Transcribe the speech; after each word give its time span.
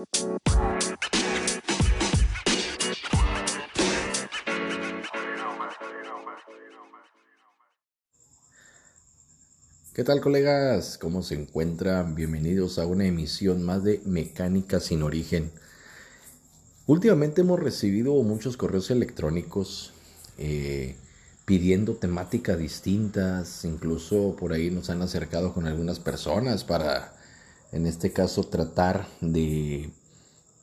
¿Qué 0.00 0.06
tal 10.04 10.22
colegas? 10.22 10.96
¿Cómo 10.96 11.22
se 11.22 11.34
encuentran? 11.34 12.14
Bienvenidos 12.14 12.78
a 12.78 12.86
una 12.86 13.04
emisión 13.04 13.62
más 13.62 13.84
de 13.84 14.00
Mecánica 14.06 14.80
sin 14.80 15.02
origen. 15.02 15.50
Últimamente 16.86 17.42
hemos 17.42 17.60
recibido 17.60 18.14
muchos 18.22 18.56
correos 18.56 18.90
electrónicos 18.90 19.92
eh, 20.38 20.96
pidiendo 21.44 21.96
temáticas 21.96 22.58
distintas, 22.58 23.66
incluso 23.66 24.34
por 24.36 24.54
ahí 24.54 24.70
nos 24.70 24.88
han 24.88 25.02
acercado 25.02 25.52
con 25.52 25.66
algunas 25.66 25.98
personas 25.98 26.64
para, 26.64 27.19
en 27.72 27.86
este 27.86 28.12
caso, 28.12 28.44
tratar 28.44 29.06
de, 29.20 29.90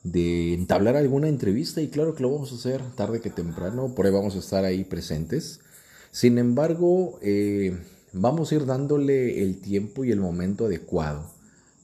de 0.03 0.53
entablar 0.53 0.95
alguna 0.95 1.27
entrevista 1.27 1.81
y 1.81 1.89
claro 1.89 2.15
que 2.15 2.23
lo 2.23 2.31
vamos 2.31 2.51
a 2.51 2.55
hacer 2.55 2.81
tarde 2.95 3.21
que 3.21 3.29
temprano, 3.29 3.93
por 3.95 4.05
ahí 4.05 4.11
vamos 4.11 4.35
a 4.35 4.39
estar 4.39 4.65
ahí 4.65 4.83
presentes. 4.83 5.59
Sin 6.11 6.37
embargo, 6.37 7.19
eh, 7.21 7.77
vamos 8.13 8.51
a 8.51 8.55
ir 8.55 8.65
dándole 8.65 9.43
el 9.43 9.59
tiempo 9.59 10.05
y 10.05 10.11
el 10.11 10.19
momento 10.19 10.65
adecuado 10.65 11.29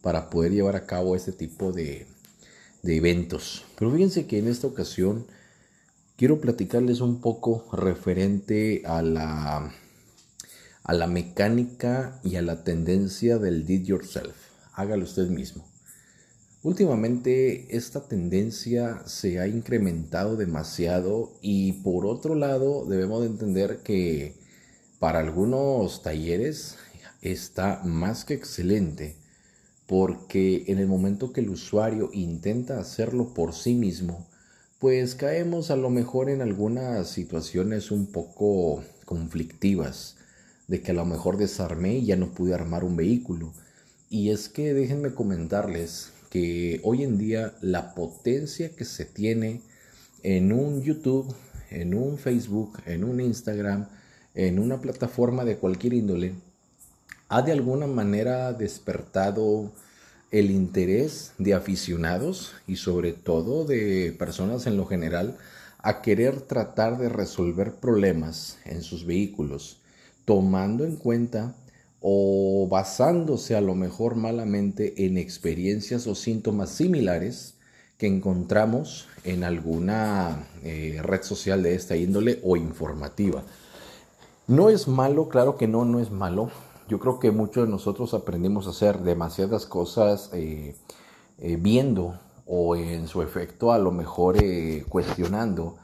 para 0.02 0.30
poder 0.30 0.52
llevar 0.52 0.76
a 0.76 0.86
cabo 0.86 1.16
este 1.16 1.32
tipo 1.32 1.72
de, 1.72 2.08
eventos. 2.84 3.66
Pero 3.78 3.92
fíjense 3.92 4.26
que 4.28 4.40
en 4.40 4.48
esta 4.48 4.68
ocasión 4.68 5.26
quiero 6.18 6.42
platicarles 6.42 7.00
un 7.00 7.22
poco 7.22 7.66
referente 7.72 8.82
a 8.86 9.02
la, 9.02 9.74
a 10.84 10.94
la 10.94 11.08
mecánica 11.08 12.20
y 12.24 12.36
a 12.36 12.42
la 12.42 12.64
tendencia 12.64 13.38
del 13.38 13.66
did 13.66 13.86
yourself. 13.86 14.53
Hágalo 14.74 15.04
usted 15.04 15.28
mismo. 15.30 15.66
Últimamente 16.64 17.76
esta 17.76 18.08
tendencia 18.08 19.04
se 19.06 19.40
ha 19.40 19.48
incrementado 19.48 20.36
demasiado 20.36 21.34
y 21.42 21.74
por 21.84 22.06
otro 22.06 22.36
lado 22.36 22.86
debemos 22.86 23.22
de 23.22 23.28
entender 23.28 23.80
que 23.84 24.36
para 25.00 25.20
algunos 25.20 26.02
talleres 26.02 26.78
está 27.22 27.82
más 27.84 28.24
que 28.24 28.34
excelente 28.34 29.18
porque 29.88 30.64
en 30.68 30.80
el 30.80 30.88
momento 30.88 31.34
que 31.34 31.42
el 31.42 31.50
usuario 31.50 32.10
intenta 32.14 32.80
hacerlo 32.80 33.34
por 33.34 33.54
sí 33.54 33.76
mismo, 33.76 34.28
pues 34.80 35.16
caemos 35.16 35.72
a 35.72 35.76
lo 35.76 35.90
mejor 35.90 36.30
en 36.30 36.42
algunas 36.42 37.10
situaciones 37.10 37.92
un 37.92 38.08
poco 38.08 38.84
conflictivas, 39.06 40.16
de 40.68 40.82
que 40.82 40.92
a 40.92 40.96
lo 40.96 41.06
mejor 41.06 41.38
desarmé 41.38 41.98
y 41.98 42.06
ya 42.06 42.16
no 42.16 42.34
pude 42.34 42.54
armar 42.54 42.84
un 42.84 42.96
vehículo. 42.96 43.54
Y 44.14 44.30
es 44.30 44.48
que 44.48 44.76
déjenme 44.76 45.16
comentarles 45.16 46.12
que 46.30 46.80
hoy 46.84 47.02
en 47.02 47.18
día 47.18 47.56
la 47.62 47.96
potencia 47.96 48.70
que 48.76 48.86
se 48.86 49.06
tiene 49.06 49.62
en 50.22 50.54
un 50.54 50.84
YouTube, 50.84 51.34
en 51.72 51.96
un 51.96 52.20
Facebook, 52.20 52.78
en 52.86 53.06
un 53.06 53.20
Instagram, 53.20 53.88
en 54.36 54.60
una 54.60 54.80
plataforma 54.80 55.46
de 55.46 55.58
cualquier 55.58 55.96
índole, 55.96 56.36
ha 57.28 57.42
de 57.42 57.54
alguna 57.54 57.88
manera 57.88 58.54
despertado 58.54 59.72
el 60.30 60.52
interés 60.52 61.32
de 61.40 61.56
aficionados 61.56 62.54
y 62.68 62.76
sobre 62.76 63.14
todo 63.14 63.66
de 63.66 64.16
personas 64.20 64.68
en 64.68 64.78
lo 64.78 64.86
general 64.86 65.38
a 65.80 66.04
querer 66.04 66.42
tratar 66.42 67.00
de 67.00 67.10
resolver 67.10 67.78
problemas 67.78 68.60
en 68.66 68.84
sus 68.84 69.08
vehículos, 69.08 69.82
tomando 70.24 70.86
en 70.86 70.98
cuenta 70.98 71.56
o 72.06 72.68
basándose 72.70 73.56
a 73.56 73.62
lo 73.62 73.76
mejor 73.76 74.16
malamente 74.16 75.06
en 75.06 75.18
experiencias 75.18 76.06
o 76.06 76.16
síntomas 76.16 76.70
similares 76.70 77.56
que 77.98 78.08
encontramos 78.08 79.08
en 79.24 79.46
alguna 79.46 80.46
eh, 80.64 81.00
red 81.02 81.24
social 81.24 81.64
de 81.64 81.76
esta 81.76 81.96
índole 81.96 82.42
o 82.44 82.58
informativa. 82.58 83.44
No 84.48 84.70
es 84.70 84.90
malo, 84.90 85.30
claro 85.30 85.56
que 85.56 85.70
no, 85.70 85.86
no 85.86 86.02
es 86.02 86.12
malo. 86.12 86.52
Yo 86.90 87.00
creo 87.00 87.20
que 87.20 87.32
muchos 87.32 87.68
de 87.68 87.72
nosotros 87.72 88.14
aprendimos 88.14 88.68
a 88.68 88.72
hacer 88.72 89.00
demasiadas 89.00 89.66
cosas 89.66 90.30
eh, 90.34 90.76
eh, 91.38 91.58
viendo 91.58 92.20
o 92.46 92.76
en 92.76 93.08
su 93.08 93.22
efecto 93.22 93.72
a 93.72 93.80
lo 93.80 93.92
mejor 93.92 94.36
cuestionando. 94.90 95.78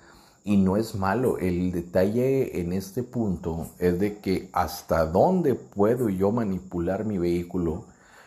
Y 0.50 0.58
no 0.58 0.78
es 0.78 0.96
malo. 0.96 1.38
El 1.38 1.72
detalle 1.72 2.60
en 2.60 2.74
este 2.74 3.04
punto 3.04 3.68
es 3.78 4.00
de 4.00 4.18
que 4.18 4.50
hasta 4.52 5.06
dónde 5.06 5.54
puedo 5.54 6.10
yo 6.10 6.32
manipular 6.32 7.06
mi 7.06 7.20
vehículo 7.20 7.84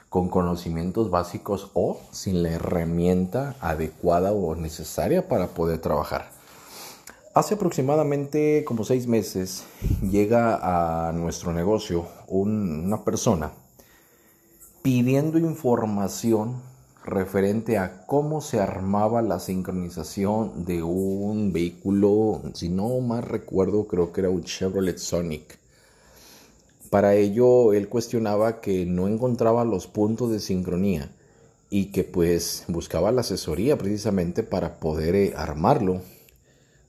con 0.09 0.29
conocimientos 0.29 1.11
básicos 1.11 1.73
o 1.75 1.99
sin 2.13 2.45
la 2.45 2.51
herramienta 2.51 3.57
adecuada 3.61 4.31
o 4.31 4.55
necesaria 4.55 5.27
para 5.27 5.49
poder 5.49 5.81
trabajar. 5.81 6.31
Hace 7.35 7.55
aproximadamente 7.55 8.63
como 8.69 8.85
seis 8.85 9.09
meses 9.09 9.65
llega 10.09 11.09
a 11.09 11.11
nuestro 11.11 11.53
negocio 11.53 12.07
una 12.29 13.03
persona 13.03 13.51
pidiendo 14.83 15.39
información 15.39 16.63
referente 17.05 17.79
a 17.79 18.07
cómo 18.07 18.41
se 18.41 18.61
armaba 18.61 19.23
la 19.23 19.39
sincronización 19.41 20.65
de 20.65 20.83
un 20.83 21.53
vehículo, 21.53 22.43
si 22.55 22.69
no 22.69 23.01
más 23.01 23.25
recuerdo, 23.25 23.87
creo 23.87 24.13
que 24.13 24.21
era 24.21 24.31
un 24.31 24.45
Chevrolet 24.45 24.99
Sonic. 24.99 25.59
Para 26.91 27.15
ello, 27.15 27.73
él 27.73 27.89
cuestionaba 27.89 28.61
que 28.61 28.85
no 28.87 29.09
encontraba 29.09 29.65
los 29.65 29.87
puntos 29.87 30.31
de 30.31 30.41
sincronía 30.41 31.11
y 31.71 31.87
que 31.87 32.05
pues 32.05 32.65
buscaba 32.69 33.13
la 33.13 33.23
asesoría 33.23 33.79
precisamente 33.79 34.43
para 34.43 34.79
poder 34.79 35.15
eh, 35.15 35.33
armarlo 35.37 36.03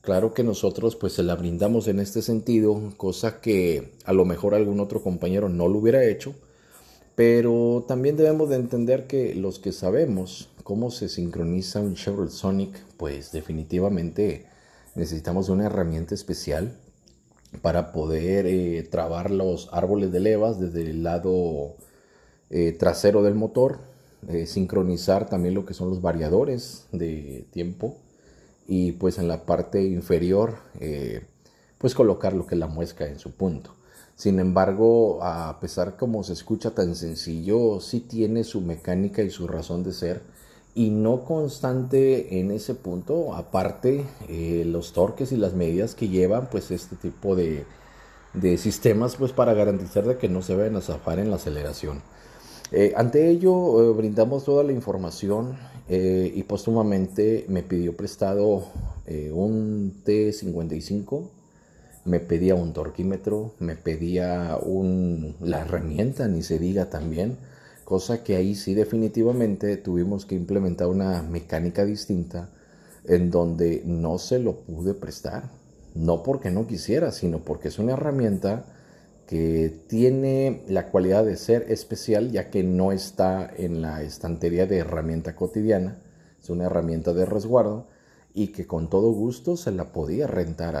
Claro 0.04 0.34
que 0.34 0.44
nosotros 0.44 0.96
pues 0.96 1.14
se 1.14 1.22
la 1.22 1.34
brindamos 1.34 1.88
en 1.88 1.98
este 1.98 2.20
sentido, 2.20 2.92
cosa 2.98 3.40
que 3.40 3.92
a 4.04 4.12
lo 4.12 4.26
mejor 4.26 4.54
algún 4.54 4.78
otro 4.80 5.02
compañero 5.02 5.48
no 5.48 5.66
lo 5.66 5.78
hubiera 5.78 6.04
hecho, 6.04 6.34
pero 7.14 7.84
también 7.86 8.16
debemos 8.16 8.48
de 8.48 8.56
entender 8.56 9.06
que 9.06 9.34
los 9.34 9.58
que 9.58 9.72
sabemos 9.72 10.48
cómo 10.64 10.90
se 10.90 11.08
sincroniza 11.08 11.80
un 11.80 11.94
Chevrolet 11.94 12.32
Sonic, 12.32 12.82
pues 12.96 13.30
definitivamente 13.30 14.46
necesitamos 14.94 15.48
una 15.48 15.66
herramienta 15.66 16.14
especial 16.14 16.76
para 17.62 17.92
poder 17.92 18.46
eh, 18.46 18.82
trabar 18.82 19.30
los 19.30 19.68
árboles 19.72 20.10
de 20.10 20.20
levas 20.20 20.58
desde 20.58 20.90
el 20.90 21.02
lado 21.02 21.76
eh, 22.50 22.72
trasero 22.72 23.22
del 23.22 23.34
motor, 23.34 23.78
eh, 24.28 24.46
sincronizar 24.46 25.28
también 25.28 25.54
lo 25.54 25.64
que 25.66 25.74
son 25.74 25.90
los 25.90 26.00
variadores 26.00 26.86
de 26.92 27.46
tiempo 27.52 27.98
y 28.66 28.92
pues 28.92 29.18
en 29.18 29.28
la 29.28 29.44
parte 29.44 29.84
inferior 29.84 30.56
pues 31.76 31.94
colocar 31.94 32.32
lo 32.32 32.46
que 32.46 32.54
es 32.54 32.58
la 32.58 32.66
muesca 32.66 33.06
en 33.06 33.18
su 33.18 33.32
punto. 33.32 33.74
Sin 34.16 34.38
embargo, 34.38 35.22
a 35.22 35.58
pesar 35.60 35.96
como 35.96 36.22
se 36.22 36.34
escucha 36.34 36.70
tan 36.70 36.94
sencillo, 36.94 37.80
sí 37.80 38.00
tiene 38.00 38.44
su 38.44 38.60
mecánica 38.60 39.22
y 39.22 39.30
su 39.30 39.46
razón 39.48 39.82
de 39.82 39.92
ser 39.92 40.34
y 40.74 40.90
no 40.90 41.24
constante 41.24 42.40
en 42.40 42.50
ese 42.50 42.74
punto, 42.74 43.34
aparte 43.34 44.04
eh, 44.28 44.64
los 44.66 44.92
torques 44.92 45.30
y 45.32 45.36
las 45.36 45.54
medidas 45.54 45.94
que 45.94 46.08
llevan 46.08 46.48
pues 46.50 46.70
este 46.70 46.96
tipo 46.96 47.36
de, 47.36 47.64
de 48.34 48.58
sistemas 48.58 49.16
pues 49.16 49.32
para 49.32 49.54
garantizar 49.54 50.04
de 50.04 50.16
que 50.16 50.28
no 50.28 50.42
se 50.42 50.56
vayan 50.56 50.76
a 50.76 50.80
zafar 50.80 51.20
en 51.20 51.30
la 51.30 51.36
aceleración. 51.36 52.02
Eh, 52.72 52.92
ante 52.96 53.28
ello, 53.30 53.82
eh, 53.82 53.92
brindamos 53.94 54.44
toda 54.44 54.64
la 54.64 54.72
información 54.72 55.56
y 55.86 56.42
póstumamente 56.44 57.44
me 57.48 57.62
pidió 57.62 57.94
prestado 57.94 58.64
un 59.06 60.02
T55, 60.02 61.28
me 62.04 62.20
pedía 62.20 62.54
un 62.54 62.72
torquímetro, 62.72 63.54
me 63.58 63.76
pedía 63.76 64.58
un, 64.62 65.36
la 65.40 65.60
herramienta, 65.60 66.28
ni 66.28 66.42
se 66.42 66.58
diga 66.58 66.90
también, 66.90 67.38
cosa 67.84 68.22
que 68.22 68.36
ahí 68.36 68.54
sí 68.54 68.74
definitivamente 68.74 69.76
tuvimos 69.76 70.26
que 70.26 70.34
implementar 70.34 70.88
una 70.88 71.22
mecánica 71.22 71.84
distinta 71.84 72.50
en 73.04 73.30
donde 73.30 73.82
no 73.84 74.18
se 74.18 74.38
lo 74.38 74.60
pude 74.60 74.94
prestar, 74.94 75.50
no 75.94 76.22
porque 76.22 76.50
no 76.50 76.66
quisiera, 76.66 77.12
sino 77.12 77.38
porque 77.38 77.68
es 77.68 77.78
una 77.78 77.92
herramienta 77.92 78.66
que 79.26 79.72
tiene 79.88 80.62
la 80.68 80.90
cualidad 80.90 81.24
de 81.24 81.36
ser 81.36 81.66
especial 81.70 82.30
ya 82.30 82.50
que 82.50 82.62
no 82.62 82.92
está 82.92 83.50
en 83.56 83.80
la 83.80 84.02
estantería 84.02 84.66
de 84.66 84.78
herramienta 84.78 85.34
cotidiana, 85.34 85.98
es 86.42 86.50
una 86.50 86.64
herramienta 86.64 87.14
de 87.14 87.24
resguardo 87.24 87.86
y 88.34 88.48
que 88.48 88.66
con 88.66 88.90
todo 88.90 89.12
gusto 89.12 89.56
se 89.56 89.70
la 89.70 89.92
podía 89.92 90.26
rentar 90.26 90.76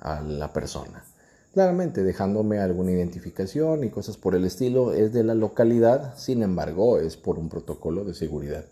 a 0.00 0.20
la 0.20 0.52
persona. 0.52 1.04
Claramente 1.52 2.02
dejándome 2.02 2.58
alguna 2.58 2.92
identificación 2.92 3.82
y 3.84 3.90
cosas 3.90 4.16
por 4.16 4.34
el 4.34 4.44
estilo, 4.44 4.92
es 4.92 5.12
de 5.12 5.24
la 5.24 5.34
localidad, 5.34 6.14
sin 6.18 6.42
embargo 6.42 6.98
es 6.98 7.16
por 7.16 7.38
un 7.38 7.48
protocolo 7.48 8.04
de 8.04 8.14
seguridad. 8.14 8.66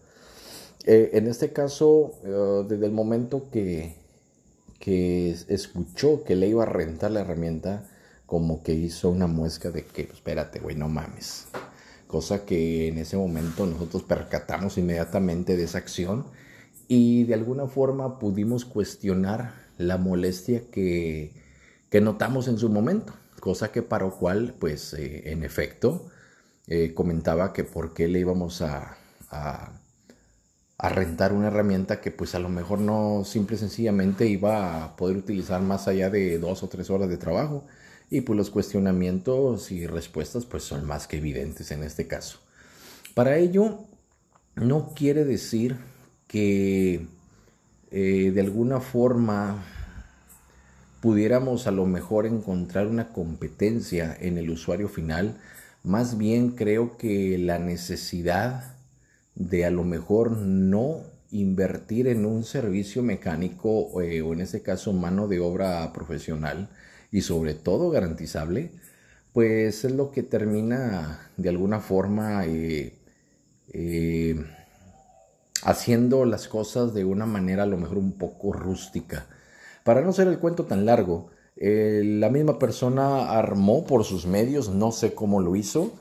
Eh, 0.85 1.11
en 1.15 1.26
este 1.26 1.53
caso, 1.53 2.12
eh, 2.25 2.65
desde 2.69 2.85
el 2.85 2.93
momento 2.93 3.49
que, 3.50 3.97
que 4.79 5.31
escuchó 5.49 6.25
que 6.25 6.37
le 6.37 6.49
iba 6.49 6.65
a 6.65 6.67
rentar 6.67 7.11
la 7.11 7.21
herramienta, 7.21 7.85
como 8.27 8.62
que 8.62 8.75
hizo 8.75 9.09
una 9.09 9.27
muesca 9.27 9.70
de 9.70 9.87
que, 9.87 10.03
espérate, 10.03 10.61
güey, 10.61 10.77
no 10.77 10.88
mames. 10.88 11.47
cosa 12.06 12.44
que 12.44 12.88
en 12.88 12.99
ese 12.99 13.17
momento 13.17 13.67
nosotros 13.67 14.03
percatamos 14.03 14.77
inmediatamente 14.77 15.56
de 15.56 15.65
esa 15.65 15.79
acción 15.79 16.27
y 16.87 17.25
de 17.25 17.35
alguna 17.35 17.67
forma 17.67 18.19
pudimos 18.19 18.65
cuestionar 18.65 19.64
la 19.79 19.99
molestia 19.99 20.71
que, 20.71 21.32
que 21.91 22.00
notamos 22.00 22.49
en 22.49 22.59
su 22.59 22.69
momento, 22.69 23.15
cosa 23.41 23.73
que 23.73 23.82
para 23.82 24.06
lo 24.06 24.17
cual, 24.17 24.55
pues 24.59 24.94
eh, 24.94 25.31
en 25.31 25.44
efecto, 25.44 26.11
eh, 26.67 26.94
comentaba 26.94 27.53
que 27.53 27.65
por 27.65 27.93
qué 27.93 28.09
le 28.09 28.21
íbamos 28.21 28.62
a, 28.62 28.97
a, 29.31 29.81
rentar 30.88 31.32
una 31.32 31.49
herramienta 31.49 32.00
que 32.00 32.11
pues 32.11 32.35
a 32.35 32.38
lo 32.38 32.49
mejor 32.49 32.79
no 32.79 33.23
simple 33.25 33.56
y 33.56 33.59
sencillamente 33.59 34.26
iba 34.26 34.85
a 34.85 34.97
poder 34.97 35.17
utilizar 35.17 35.62
más 35.62 35.88
allá 35.88 36.11
de 36.11 36.38
dos 36.38 36.62
o 36.62 36.69
tres 36.69 36.91
horas 36.91 37.09
de 37.09 37.17
trabajo. 37.17 37.65
Y 38.11 38.20
pues 38.20 38.37
los 38.37 38.50
cuestionamientos 38.50 39.70
y 39.73 39.87
respuestas 39.87 40.44
pues 40.44 40.62
son 40.62 40.87
más 40.87 41.06
que 41.06 41.19
evidentes 41.19 41.70
en 41.70 41.82
este 41.85 42.06
caso. 42.06 42.38
Para 43.15 43.38
ello, 43.38 43.79
no 44.56 44.93
quiere 44.94 45.25
decir 45.25 45.77
que 46.27 47.06
eh, 47.96 48.32
de 48.32 48.41
alguna 48.41 48.81
forma 48.81 49.62
pudiéramos 51.00 51.69
a 51.69 51.70
lo 51.70 51.87
mejor 51.87 52.26
encontrar 52.26 52.88
una 52.88 53.12
competencia 53.12 54.17
en 54.20 54.37
el 54.37 54.50
usuario 54.50 54.88
final, 54.88 55.38
más 55.85 56.19
bien 56.19 56.50
creo 56.56 56.96
que 56.99 57.38
la 57.38 57.61
necesidad 57.61 58.75
de 59.37 59.64
a 59.64 59.70
lo 59.70 59.85
mejor 59.85 60.32
no 60.32 61.02
invertir 61.31 62.08
en 62.08 62.26
un 62.26 62.43
servicio 62.43 63.05
mecánico 63.05 64.02
eh, 64.02 64.23
o 64.23 64.32
en 64.32 64.41
este 64.41 64.61
caso 64.61 64.93
mano 64.93 65.29
de 65.29 65.38
obra 65.38 65.93
profesional 65.93 66.70
y 67.12 67.20
sobre 67.20 67.55
todo 67.55 67.91
garantizable, 67.91 68.73
pues 69.32 69.85
es 69.85 69.93
lo 69.93 70.11
que 70.11 70.25
termina 70.25 71.31
de 71.37 71.49
alguna 71.49 71.79
forma 71.79 72.43
eh, 72.44 72.93
haciendo 75.65 76.25
las 76.25 76.49
cosas 76.49 76.95
de 76.95 77.05
una 77.05 77.27
manera 77.27 77.65
a 77.65 77.67
lo 77.67 77.79
mejor 77.79 77.99
un 77.99 78.13
poco 78.13 78.53
rústica. 78.53 79.27
Para 79.83 80.03
no 80.03 80.13
ser 80.13 80.29
el 80.29 80.39
cuento 80.39 80.65
tan 80.65 80.87
largo, 80.87 81.29
eh, 81.57 82.03
la 82.05 82.31
misma 82.31 82.59
persona 82.59 83.31
armó 83.31 83.85
por 83.85 84.05
sus 84.05 84.27
medios, 84.27 84.69
no 84.71 84.93
sé 84.93 85.15
cómo 85.15 85.41
lo 85.41 85.57
hizo, 85.57 85.93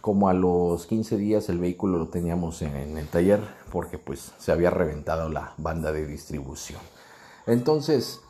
como 0.00 0.28
a 0.28 0.34
los 0.34 0.86
15 0.86 1.16
días 1.16 1.48
el 1.48 1.58
vehículo 1.58 1.98
lo 1.98 2.08
teníamos 2.08 2.60
en, 2.62 2.98
el 2.98 3.08
taller 3.08 3.40
porque 3.72 3.98
pues 3.98 4.32
se 4.38 4.52
había 4.52 4.70
reventado 4.70 5.28
la 5.28 5.54
banda 5.56 5.92
de 5.92 6.06
distribución. 6.06 6.80
Entonces, 7.46 8.20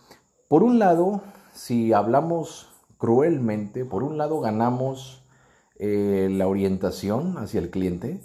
por 0.49 0.63
un 0.63 0.79
lado, 0.79 1.23
si 1.53 1.93
hablamos 1.93 2.69
cruelmente, 2.99 3.85
por 3.85 4.03
un 4.03 4.19
lado 4.19 4.41
ganamos 4.41 5.25
eh, 5.77 6.29
la 6.31 6.47
orientación 6.47 7.39
hacia 7.39 7.61
el 7.61 7.71
cliente, 7.71 8.21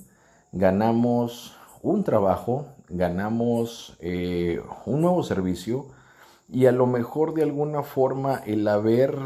ganamos 0.51 1.55
un 1.81 2.03
trabajo, 2.03 2.65
ganamos 2.89 3.97
eh, 3.99 4.61
un 4.85 5.01
nuevo 5.01 5.23
servicio 5.23 5.87
y 6.51 6.65
a 6.65 6.71
lo 6.71 6.87
mejor 6.87 7.33
de 7.33 7.43
alguna 7.43 7.83
forma 7.83 8.41
el 8.45 8.67
haber 8.67 9.17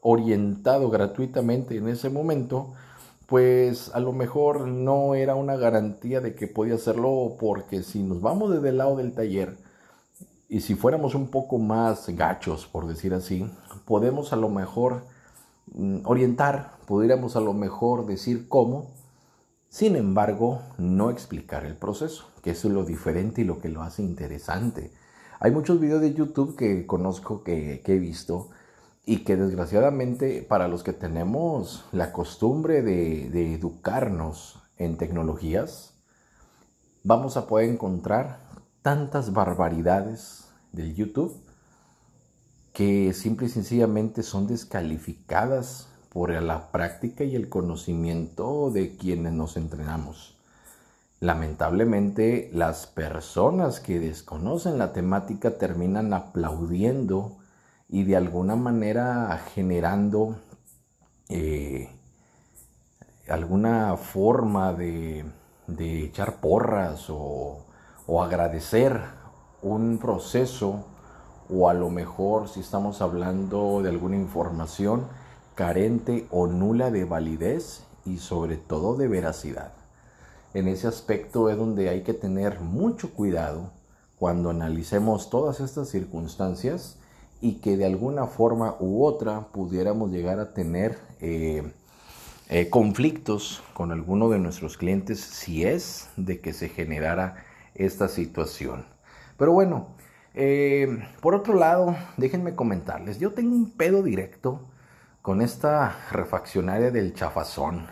orientado 0.00 0.90
gratuitamente 0.90 1.76
en 1.76 1.88
ese 1.88 2.10
momento, 2.10 2.72
pues 3.26 3.94
a 3.94 4.00
lo 4.00 4.12
mejor 4.12 4.66
no 4.66 5.14
era 5.14 5.34
una 5.34 5.56
garantía 5.56 6.20
de 6.20 6.34
que 6.34 6.48
podía 6.48 6.74
hacerlo 6.74 7.36
porque 7.38 7.82
si 7.82 8.02
nos 8.02 8.20
vamos 8.20 8.52
desde 8.52 8.70
el 8.70 8.78
lado 8.78 8.96
del 8.96 9.12
taller 9.12 9.56
y 10.48 10.60
si 10.60 10.74
fuéramos 10.74 11.14
un 11.14 11.28
poco 11.28 11.58
más 11.58 12.08
gachos, 12.08 12.66
por 12.66 12.86
decir 12.86 13.14
así, 13.14 13.48
podemos 13.84 14.32
a 14.32 14.36
lo 14.36 14.48
mejor 14.48 15.04
mm, 15.74 16.00
orientar, 16.04 16.72
pudiéramos 16.86 17.36
a 17.36 17.40
lo 17.40 17.52
mejor 17.52 18.06
decir 18.06 18.48
cómo, 18.48 18.90
sin 19.70 19.94
embargo, 19.94 20.62
no 20.78 21.10
explicar 21.10 21.64
el 21.64 21.76
proceso, 21.76 22.28
que 22.42 22.50
es 22.50 22.64
lo 22.64 22.84
diferente 22.84 23.42
y 23.42 23.44
lo 23.44 23.60
que 23.60 23.68
lo 23.68 23.82
hace 23.82 24.02
interesante. 24.02 24.92
Hay 25.38 25.52
muchos 25.52 25.78
videos 25.80 26.00
de 26.00 26.12
YouTube 26.12 26.56
que 26.56 26.86
conozco, 26.88 27.44
que, 27.44 27.80
he 27.86 27.98
visto, 27.98 28.50
y 29.06 29.18
que 29.18 29.36
desgraciadamente 29.36 30.42
para 30.42 30.66
los 30.66 30.82
que 30.82 30.92
tenemos 30.92 31.84
la 31.92 32.12
costumbre 32.12 32.82
de, 32.82 33.30
de 33.30 33.54
educarnos 33.54 34.60
en 34.76 34.96
tecnologías, 34.96 35.94
vamos 37.04 37.36
a 37.36 37.46
poder 37.46 37.70
encontrar 37.70 38.40
tantas 38.82 39.32
barbaridades 39.32 40.48
del 40.72 40.96
YouTube 40.96 41.40
que 42.72 43.12
simple 43.12 43.46
y 43.46 43.50
sencillamente 43.50 44.24
son 44.24 44.48
descalificadas 44.48 45.89
por 46.12 46.30
la 46.30 46.70
práctica 46.70 47.24
y 47.24 47.36
el 47.36 47.48
conocimiento 47.48 48.70
de 48.70 48.96
quienes 48.96 49.32
nos 49.32 49.56
entrenamos. 49.56 50.36
Lamentablemente, 51.20 52.50
las 52.52 52.86
personas 52.86 53.78
que 53.78 54.00
desconocen 54.00 54.78
la 54.78 54.92
temática 54.92 55.52
terminan 55.58 56.12
aplaudiendo 56.12 57.36
y 57.88 58.04
de 58.04 58.16
alguna 58.16 58.56
manera 58.56 59.38
generando 59.54 60.36
eh, 61.28 61.90
alguna 63.28 63.96
forma 63.96 64.72
de, 64.72 65.24
echar 65.78 66.36
porras 66.40 67.08
o, 67.10 67.66
o 68.06 68.22
agradecer 68.22 69.00
un 69.62 69.98
proceso 69.98 70.86
o 71.48 71.68
a 71.68 71.74
lo 71.74 71.90
mejor 71.90 72.48
si 72.48 72.60
estamos 72.60 73.00
hablando 73.02 73.82
de 73.82 73.90
alguna 73.90 74.16
información 74.16 75.06
carente 75.60 76.26
o 76.30 76.46
nula 76.46 76.90
de 76.90 77.04
validez 77.04 77.84
y 78.06 78.16
sobre 78.16 78.56
todo 78.56 78.96
de 78.96 79.08
veracidad. 79.08 79.74
En 80.54 80.68
ese 80.68 80.88
aspecto 80.88 81.50
es 81.50 81.58
donde 81.58 81.90
hay 81.90 82.00
que 82.00 82.14
tener 82.14 82.60
mucho 82.60 83.12
cuidado 83.12 83.70
cuando 84.18 84.48
analicemos 84.48 85.28
todas 85.28 85.60
estas 85.60 85.90
circunstancias 85.90 86.96
y 87.42 87.56
que 87.56 87.76
de 87.76 87.84
alguna 87.84 88.24
forma 88.24 88.76
u 88.80 89.04
otra 89.04 89.48
pudiéramos 89.52 90.10
llegar 90.10 90.40
a 90.40 90.54
tener 90.54 90.96
eh, 91.20 91.70
eh, 92.48 92.70
conflictos 92.70 93.62
con 93.74 93.92
alguno 93.92 94.30
de 94.30 94.38
nuestros 94.38 94.78
clientes 94.78 95.20
si 95.20 95.66
es 95.66 96.08
de 96.16 96.40
que 96.40 96.54
se 96.54 96.70
generara 96.70 97.44
esta 97.74 98.08
situación. 98.08 98.86
Pero 99.36 99.52
bueno, 99.52 99.88
eh, 100.32 101.04
por 101.20 101.34
otro 101.34 101.52
lado, 101.52 101.94
déjenme 102.16 102.54
comentarles, 102.54 103.18
yo 103.18 103.34
tengo 103.34 103.54
un 103.54 103.70
pedo 103.72 104.02
directo 104.02 104.69
con 105.22 105.42
esta 105.42 105.96
refaccionaria 106.10 106.90
del 106.90 107.12
chafazón, 107.12 107.88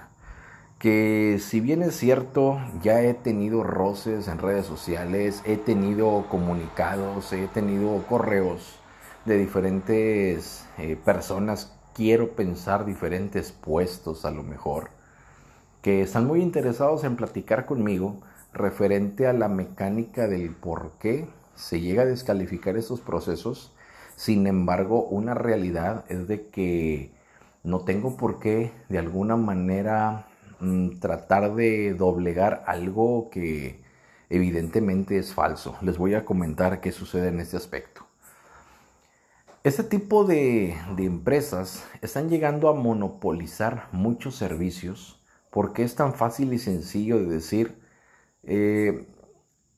que 0.79 1.39
si 1.41 1.61
bien 1.61 1.83
es 1.83 1.95
cierto, 1.97 2.59
ya 2.83 3.03
he 3.03 3.13
tenido 3.13 3.63
roces 3.63 4.29
en 4.29 4.39
redes 4.39 4.65
sociales, 4.65 5.43
he 5.45 5.59
tenido 5.59 6.27
comunicados, 6.31 7.33
he 7.35 7.47
tenido 7.49 8.03
correos 8.09 8.79
de 9.27 9.37
diferentes 9.37 10.65
eh, 10.79 10.97
personas, 10.97 11.77
quiero 11.95 12.31
pensar 12.31 12.87
diferentes 12.87 13.53
puestos 13.53 14.25
a 14.25 14.31
lo 14.31 14.43
mejor, 14.43 14.89
que 15.83 16.01
están 16.01 16.27
muy 16.27 16.41
interesados 16.41 17.05
en 17.05 17.17
platicar 17.17 17.67
conmigo 17.67 18.21
referente 18.55 19.27
a 19.27 19.35
la 19.35 19.49
mecánica 19.49 20.29
del 20.29 20.51
por 20.51 20.93
qué 20.99 21.29
se 21.57 21.81
llega 21.81 22.03
a 22.03 22.07
descalificar 22.07 22.79
estos 22.79 23.01
procesos. 23.01 23.73
Sin 24.17 24.47
embargo, 24.47 25.03
una 25.05 25.35
realidad 25.35 26.05
es 26.09 26.27
de 26.27 26.49
que 26.49 27.18
no 27.69 27.81
tengo 27.81 28.17
por 28.17 28.41
qué 28.41 28.73
de 28.89 28.99
alguna 28.99 29.37
manera 29.37 30.27
mm, 30.61 30.99
tratar 31.01 31.55
de 31.55 31.95
doblegar 31.95 32.65
algo 32.67 33.29
que 33.31 33.83
evidentemente 34.31 35.19
es 35.19 35.35
falso. 35.35 35.77
Les 35.83 35.99
voy 35.99 36.15
a 36.15 36.25
comentar 36.25 36.81
qué 36.81 36.93
sucede 36.93 37.29
en 37.29 37.41
este 37.41 37.57
aspecto. 37.57 38.07
Este 39.65 39.85
tipo 39.85 40.25
de, 40.25 40.77
empresas 40.97 41.85
están 42.01 42.31
llegando 42.31 42.69
a 42.71 42.75
monopolizar 42.75 43.89
muchos 43.93 44.35
servicios 44.37 45.21
porque 45.51 45.83
es 45.83 45.95
tan 45.95 46.15
fácil 46.15 46.53
y 46.55 46.59
sencillo 46.59 47.19
de 47.19 47.27
decir, 47.27 47.79
eh, 48.45 49.07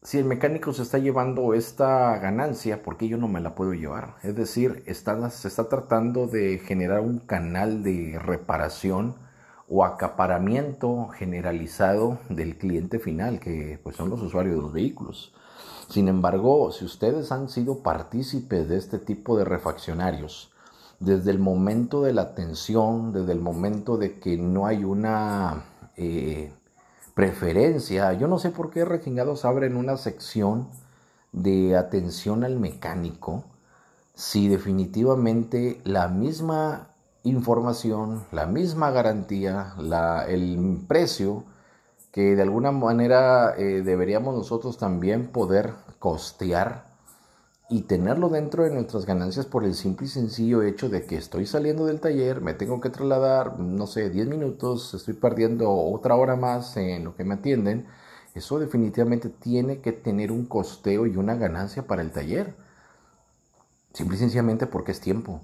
si 0.03 0.19
el 0.19 0.25
mecánico 0.25 0.73
se 0.73 0.83
está 0.83 0.99
llevando 0.99 1.53
esta 1.53 2.17
ganancia, 2.19 2.83
¿por 2.83 2.97
qué 2.97 3.09
yo 3.09 3.19
no 3.19 3.29
me 3.29 3.41
la 3.41 3.55
puedo 3.55 3.75
llevar? 3.75 4.17
Es 4.23 4.35
decir, 4.35 4.83
se 4.87 5.49
está 5.49 5.69
tratando 5.69 6.27
de 6.27 6.59
generar 6.59 7.01
un 7.01 7.19
canal 7.19 7.83
de 7.83 8.19
reparación 8.19 9.17
o 9.69 9.85
acaparamiento 9.85 11.09
generalizado 11.09 12.19
del 12.31 12.57
cliente 12.57 12.99
final, 12.99 13.41
que 13.41 13.79
pues 13.83 13.97
son 13.97 14.09
los 14.11 14.23
usuarios 14.23 14.57
de 14.57 14.63
los 14.63 14.73
vehículos. 14.73 15.35
Sin 15.89 16.09
embargo, 16.09 16.73
si 16.73 16.85
ustedes 16.85 17.31
han 17.31 17.49
sido 17.49 17.83
partícipes 17.83 18.69
de 18.69 18.79
este 18.79 18.99
tipo 18.99 19.37
de 19.37 19.45
refaccionarios, 19.45 20.51
desde 20.99 21.31
el 21.31 21.39
momento 21.39 22.03
de 22.03 22.15
la 22.15 22.23
atención, 22.23 23.13
desde 23.13 23.33
el 23.33 23.41
momento 23.41 23.97
de 23.97 24.19
que 24.19 24.37
no 24.37 24.67
hay 24.67 24.85
una 24.85 25.65
eh, 25.97 26.53
preferencia. 27.15 28.13
Yo 28.15 28.29
no 28.29 28.39
sé 28.39 28.51
por 28.51 28.71
qué 28.71 28.85
refingados 28.85 29.45
abren 29.45 29.77
una 29.77 29.97
sección 29.97 30.69
de 31.33 31.77
atención 31.77 32.45
al 32.45 32.59
mecánico 32.59 33.45
si 34.15 34.49
definitivamente 34.49 35.81
la 35.85 36.09
misma 36.09 36.89
información, 37.23 38.25
la 38.33 38.47
misma 38.47 38.91
garantía, 38.91 39.75
la, 39.79 40.27
el 40.27 40.85
precio 40.87 41.45
que 42.13 42.37
de 42.37 42.43
alguna 42.43 42.73
manera 42.73 43.55
eh, 43.57 43.83
deberíamos 43.83 44.35
nosotros 44.35 44.79
también 44.79 45.29
poder 45.29 45.73
costear 45.99 46.90
y 47.71 47.83
tenerlo 47.83 48.29
dentro 48.29 48.65
de 48.65 48.71
nuestras 48.71 49.07
ganancias 49.07 49.47
por 49.47 49.65
el 49.65 49.75
simple 49.75 50.07
y 50.07 50.11
sencillo 50.11 50.63
hecho 50.63 50.89
de 50.89 51.07
que 51.07 51.17
estoy 51.17 51.47
saliendo 51.47 51.87
del 51.87 52.01
taller, 52.01 52.41
me 52.41 52.53
tengo 52.53 52.81
que 52.81 52.91
trasladar, 52.91 53.61
no 53.61 53.87
sé, 53.87 54.11
10 54.11 54.27
minutos, 54.27 54.93
estoy 54.93 55.15
perdiendo 55.15 55.71
otra 55.73 56.17
hora 56.17 56.35
más 56.35 56.77
en 56.77 57.05
lo 57.05 57.15
que 57.15 57.25
me 57.25 57.35
atienden, 57.35 57.87
eso 58.35 58.59
definitivamente 58.59 59.29
tiene 59.29 59.81
que 59.81 59.93
tener 59.93 60.33
un 60.33 60.47
costeo 60.47 61.07
y 61.07 61.17
una 61.17 61.37
ganancia 61.37 61.87
para 61.87 62.03
el 62.03 62.11
taller. 62.11 62.55
Simple 63.93 64.17
y 64.17 64.21
sencillamente 64.21 64.67
porque 64.67 64.93
es 64.93 65.01
tiempo. 65.01 65.41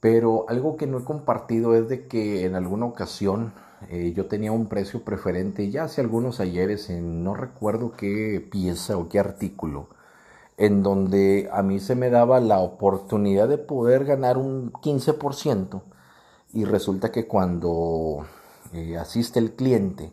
Pero 0.00 0.46
algo 0.48 0.76
que 0.76 0.86
no 0.86 0.98
he 0.98 1.04
compartido 1.04 1.74
es 1.74 1.88
de 1.88 2.06
que 2.06 2.44
en 2.44 2.54
alguna 2.54 2.86
ocasión 2.86 3.52
eh, 3.90 4.12
yo 4.14 4.26
tenía 4.26 4.52
un 4.52 4.68
precio 4.68 5.04
preferente 5.04 5.70
ya 5.70 5.84
hace 5.84 6.00
algunos 6.00 6.40
ayeres 6.40 6.90
en 6.90 7.24
no 7.24 7.34
recuerdo 7.34 7.92
qué 7.92 8.46
pieza 8.50 8.96
o 8.96 9.08
qué 9.08 9.18
artículo 9.18 9.88
en 10.56 10.82
donde 10.82 11.48
a 11.52 11.62
mí 11.62 11.80
se 11.80 11.94
me 11.94 12.10
daba 12.10 12.40
la 12.40 12.60
oportunidad 12.60 13.48
de 13.48 13.58
poder 13.58 14.04
ganar 14.04 14.38
un 14.38 14.72
15% 14.72 15.82
y 16.52 16.64
resulta 16.64 17.10
que 17.10 17.26
cuando 17.26 18.26
eh, 18.72 18.96
asiste 18.96 19.40
el 19.40 19.54
cliente, 19.54 20.12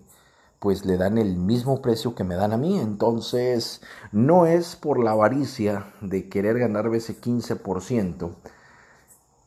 pues 0.59 0.85
le 0.85 0.97
dan 0.97 1.17
el 1.17 1.37
mismo 1.37 1.81
precio 1.81 2.15
que 2.15 2.23
me 2.23 2.35
dan 2.35 2.53
a 2.53 2.57
mí. 2.57 2.79
Entonces, 2.79 3.81
no 4.11 4.45
es 4.45 4.75
por 4.75 5.03
la 5.03 5.11
avaricia 5.11 5.85
de 6.01 6.29
querer 6.29 6.59
ganar 6.59 6.93
ese 6.93 7.19
15%, 7.19 8.35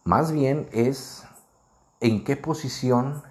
más 0.05 0.33
bien 0.33 0.69
es 0.73 1.25
en 2.01 2.25
qué 2.25 2.37
posición 2.37 3.23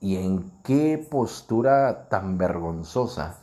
y 0.00 0.16
en 0.16 0.50
qué 0.64 0.98
postura 1.10 2.08
tan 2.08 2.36
vergonzosa 2.36 3.39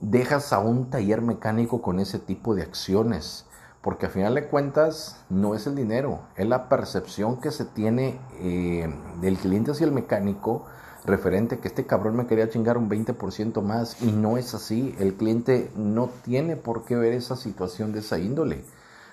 dejas 0.00 0.52
a 0.52 0.58
un 0.58 0.90
taller 0.90 1.22
mecánico 1.22 1.82
con 1.82 2.00
ese 2.00 2.18
tipo 2.18 2.54
de 2.54 2.62
acciones. 2.62 3.46
Porque 3.82 4.06
al 4.06 4.12
final 4.12 4.34
de 4.34 4.48
cuentas 4.48 5.24
no 5.30 5.54
es 5.54 5.66
el 5.66 5.76
dinero, 5.76 6.22
es 6.36 6.46
la 6.46 6.68
percepción 6.68 7.40
que 7.40 7.52
se 7.52 7.64
tiene 7.64 8.18
eh, 8.40 8.92
del 9.20 9.38
cliente 9.38 9.70
hacia 9.70 9.86
el 9.86 9.92
mecánico 9.92 10.66
referente 11.04 11.58
que 11.58 11.68
este 11.68 11.86
cabrón 11.86 12.16
me 12.16 12.26
quería 12.26 12.50
chingar 12.50 12.76
un 12.76 12.90
20% 12.90 13.62
más 13.62 14.02
y 14.02 14.12
no 14.12 14.36
es 14.36 14.54
así. 14.54 14.94
El 14.98 15.14
cliente 15.14 15.70
no 15.76 16.10
tiene 16.24 16.56
por 16.56 16.84
qué 16.84 16.96
ver 16.96 17.12
esa 17.12 17.36
situación 17.36 17.92
de 17.92 18.00
esa 18.00 18.18
índole. 18.18 18.64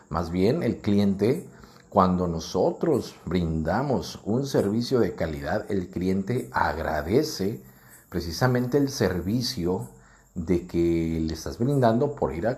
Más 0.09 0.31
bien 0.31 0.63
el 0.63 0.77
cliente, 0.77 1.47
cuando 1.89 2.27
nosotros 2.27 3.15
brindamos 3.25 4.19
un 4.25 4.45
servicio 4.45 4.99
de 4.99 5.15
calidad, 5.15 5.69
el 5.69 5.87
cliente 5.89 6.49
agradece 6.51 7.61
precisamente 8.09 8.77
el 8.77 8.89
servicio 8.89 9.89
de 10.35 10.67
que 10.67 11.23
le 11.25 11.33
estás 11.33 11.57
brindando 11.57 12.13
por 12.13 12.33
ir 12.33 12.45
a, 12.45 12.57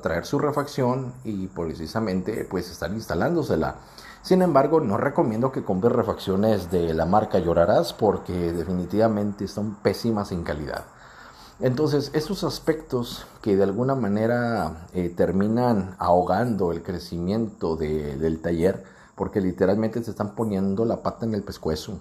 traer 0.00 0.24
su 0.24 0.38
refacción 0.38 1.12
y 1.24 1.48
precisamente 1.48 2.46
pues 2.48 2.70
están 2.70 2.94
instalándosela. 2.94 3.76
Sin 4.22 4.40
embargo, 4.40 4.80
no 4.80 4.96
recomiendo 4.96 5.50
que 5.50 5.64
compres 5.64 5.92
refacciones 5.92 6.70
de 6.70 6.94
la 6.94 7.06
marca 7.06 7.38
Llorarás 7.38 7.92
porque 7.92 8.52
definitivamente 8.52 9.48
son 9.48 9.76
pésimas 9.76 10.32
en 10.32 10.44
calidad. 10.44 10.84
Entonces, 11.60 12.12
esos 12.14 12.44
aspectos 12.44 13.26
que 13.42 13.56
de 13.56 13.64
alguna 13.64 13.96
manera 13.96 14.86
eh, 14.94 15.12
terminan 15.14 15.96
ahogando 15.98 16.70
el 16.70 16.84
crecimiento 16.84 17.74
del 17.74 18.40
taller, 18.40 18.84
porque 19.16 19.40
literalmente 19.40 20.04
se 20.04 20.12
están 20.12 20.36
poniendo 20.36 20.84
la 20.84 21.02
pata 21.02 21.26
en 21.26 21.34
el 21.34 21.42
pescuezo 21.42 22.00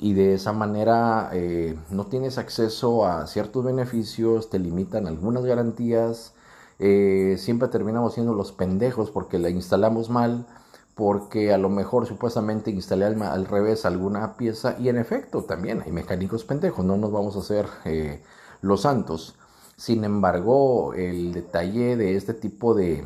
y 0.00 0.14
de 0.14 0.34
esa 0.34 0.52
manera 0.52 1.30
eh, 1.32 1.76
no 1.90 2.06
tienes 2.06 2.38
acceso 2.38 3.06
a 3.06 3.26
ciertos 3.26 3.64
beneficios, 3.64 4.50
te 4.50 4.58
limitan 4.58 5.06
algunas 5.06 5.44
garantías, 5.44 6.34
eh, 6.78 7.36
siempre 7.38 7.68
terminamos 7.68 8.14
siendo 8.14 8.34
los 8.34 8.52
pendejos 8.52 9.10
porque 9.10 9.38
la 9.38 9.50
instalamos 9.50 10.10
mal, 10.10 10.46
porque 10.94 11.52
a 11.52 11.58
lo 11.58 11.68
mejor 11.68 12.06
supuestamente 12.06 12.70
instalé 12.70 13.06
al, 13.06 13.46
revés 13.46 13.84
alguna 13.86 14.36
pieza 14.36 14.76
y 14.78 14.88
en 14.88 14.98
efecto 14.98 15.42
también 15.44 15.82
hay 15.84 15.92
mecánicos 15.92 16.44
pendejos, 16.44 16.84
no 16.84 16.96
nos 16.96 17.12
vamos 17.12 17.36
a 17.36 17.40
hacer 17.40 17.66
eh, 17.84 18.22
los 18.60 18.82
santos. 18.82 19.34
Sin 19.76 20.04
embargo, 20.04 20.94
el 20.94 21.32
detalle 21.32 21.96
de 21.96 22.16
este 22.16 22.34
tipo 22.34 22.74
de, 22.74 23.04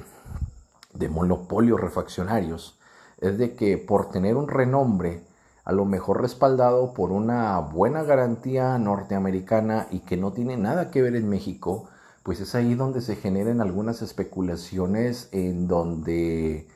de 0.94 1.08
monopolios 1.08 1.80
refaccionarios 1.80 2.78
es 3.18 3.38
de 3.38 3.54
que 3.54 3.78
por 3.78 4.10
tener 4.10 4.36
un 4.36 4.48
renombre, 4.48 5.22
a 5.64 5.72
lo 5.72 5.84
mejor 5.84 6.20
respaldado 6.20 6.92
por 6.92 7.12
una 7.12 7.58
buena 7.60 8.02
garantía 8.02 8.78
norteamericana 8.78 9.86
y 9.90 10.00
que 10.00 10.16
no 10.16 10.32
tiene 10.32 10.56
nada 10.56 10.90
que 10.90 11.02
ver 11.02 11.14
en 11.16 11.28
México, 11.28 11.88
pues 12.22 12.40
es 12.40 12.54
ahí 12.54 12.74
donde 12.74 13.00
se 13.00 13.16
generan 13.16 13.60
algunas 13.60 14.02
especulaciones 14.02 15.28
en 15.32 15.68
donde 15.68 16.68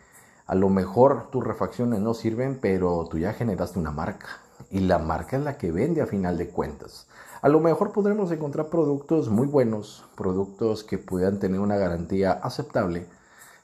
a 0.46 0.54
lo 0.54 0.68
mejor 0.68 1.30
tus 1.30 1.44
refacciones 1.44 2.00
no 2.00 2.14
sirven, 2.14 2.58
pero 2.60 3.06
tú 3.10 3.18
ya 3.18 3.32
generaste 3.32 3.78
una 3.78 3.90
marca 3.90 4.28
y 4.70 4.80
la 4.80 4.98
marca 4.98 5.36
es 5.36 5.42
la 5.42 5.58
que 5.58 5.72
vende 5.72 6.02
a 6.02 6.06
final 6.06 6.38
de 6.38 6.48
cuentas. 6.48 7.06
A 7.42 7.48
lo 7.48 7.60
mejor 7.60 7.92
podremos 7.92 8.30
encontrar 8.32 8.68
productos 8.68 9.28
muy 9.28 9.46
buenos, 9.46 10.04
productos 10.16 10.84
que 10.84 10.98
puedan 10.98 11.38
tener 11.38 11.60
una 11.60 11.76
garantía 11.76 12.32
aceptable, 12.32 13.06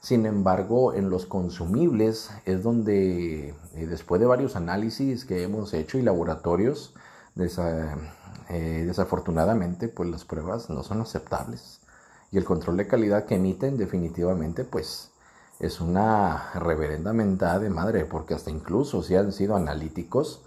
sin 0.03 0.25
embargo, 0.25 0.93
en 0.93 1.09
los 1.09 1.25
consumibles 1.25 2.29
es 2.45 2.61
donde, 2.61 3.49
eh, 3.75 3.87
después 3.87 4.19
de 4.19 4.27
varios 4.27 4.57
análisis 4.57 5.23
que 5.23 5.43
hemos 5.43 5.73
hecho 5.73 5.97
y 5.97 6.01
laboratorios, 6.01 6.93
eh, 7.37 8.83
desafortunadamente, 8.85 9.87
pues 9.87 10.09
las 10.09 10.25
pruebas 10.25 10.69
no 10.69 10.83
son 10.83 10.99
aceptables. 10.99 11.79
Y 12.31 12.37
el 12.37 12.43
control 12.43 12.75
de 12.77 12.87
calidad 12.87 13.25
que 13.25 13.35
emiten 13.35 13.77
definitivamente, 13.77 14.65
pues 14.65 15.11
es 15.59 15.79
una 15.79 16.51
reverenda 16.55 17.13
mentada 17.13 17.59
de 17.59 17.69
madre, 17.69 18.03
porque 18.03 18.33
hasta 18.33 18.51
incluso 18.51 19.03
si 19.03 19.15
han 19.15 19.31
sido 19.31 19.55
analíticos, 19.55 20.41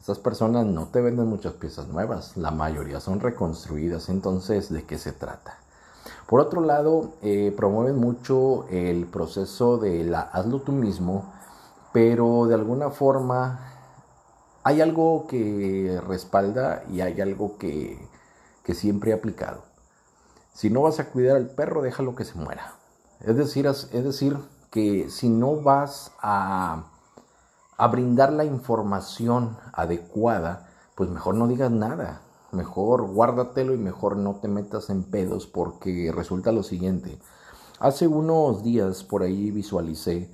estas 0.00 0.20
personas 0.20 0.64
no 0.64 0.88
te 0.88 1.02
venden 1.02 1.26
muchas 1.26 1.52
piezas 1.54 1.86
nuevas, 1.88 2.38
la 2.38 2.50
mayoría 2.50 2.98
son 2.98 3.20
reconstruidas. 3.20 4.08
Entonces, 4.08 4.72
¿de 4.72 4.84
qué 4.84 4.96
se 4.96 5.12
trata? 5.12 5.58
Por 6.32 6.40
otro 6.40 6.62
lado, 6.62 7.12
eh, 7.20 7.52
promueven 7.54 7.98
mucho 7.98 8.66
el 8.70 9.04
proceso 9.04 9.76
de 9.76 10.02
la 10.02 10.20
hazlo 10.20 10.62
tú 10.62 10.72
mismo, 10.72 11.30
pero 11.92 12.46
de 12.46 12.54
alguna 12.54 12.88
forma 12.88 13.60
hay 14.62 14.80
algo 14.80 15.26
que 15.26 16.00
respalda 16.08 16.84
y 16.90 17.02
hay 17.02 17.20
algo 17.20 17.58
que, 17.58 18.08
siempre 18.64 19.10
he 19.10 19.14
aplicado. 19.14 19.64
Si 20.54 20.70
no 20.70 20.80
vas 20.80 21.00
a 21.00 21.10
cuidar 21.10 21.36
al 21.36 21.50
perro, 21.50 21.82
déjalo 21.82 22.14
que 22.14 22.24
se 22.24 22.38
muera. 22.38 22.76
Es 23.20 23.36
decir, 23.36 23.66
es 23.66 23.90
decir 23.90 24.38
que 24.70 25.10
si 25.10 25.28
no 25.28 25.56
vas 25.56 26.12
a, 26.22 26.84
a 27.76 27.88
brindar 27.88 28.32
la 28.32 28.46
información 28.46 29.58
adecuada, 29.74 30.70
pues 30.94 31.10
mejor 31.10 31.34
no 31.34 31.46
digas 31.46 31.70
nada 31.70 32.22
mejor 32.52 33.06
guárdatelo 33.08 33.74
y 33.74 33.78
mejor 33.78 34.16
no 34.16 34.36
te 34.36 34.48
metas 34.48 34.90
en 34.90 35.02
pedos 35.02 35.46
porque 35.46 36.12
resulta 36.14 36.52
lo 36.52 36.62
siguiente. 36.62 37.18
Hace 37.80 38.06
unos 38.06 38.62
días 38.62 39.02
por 39.02 39.22
ahí 39.22 39.50
visualicé 39.50 40.30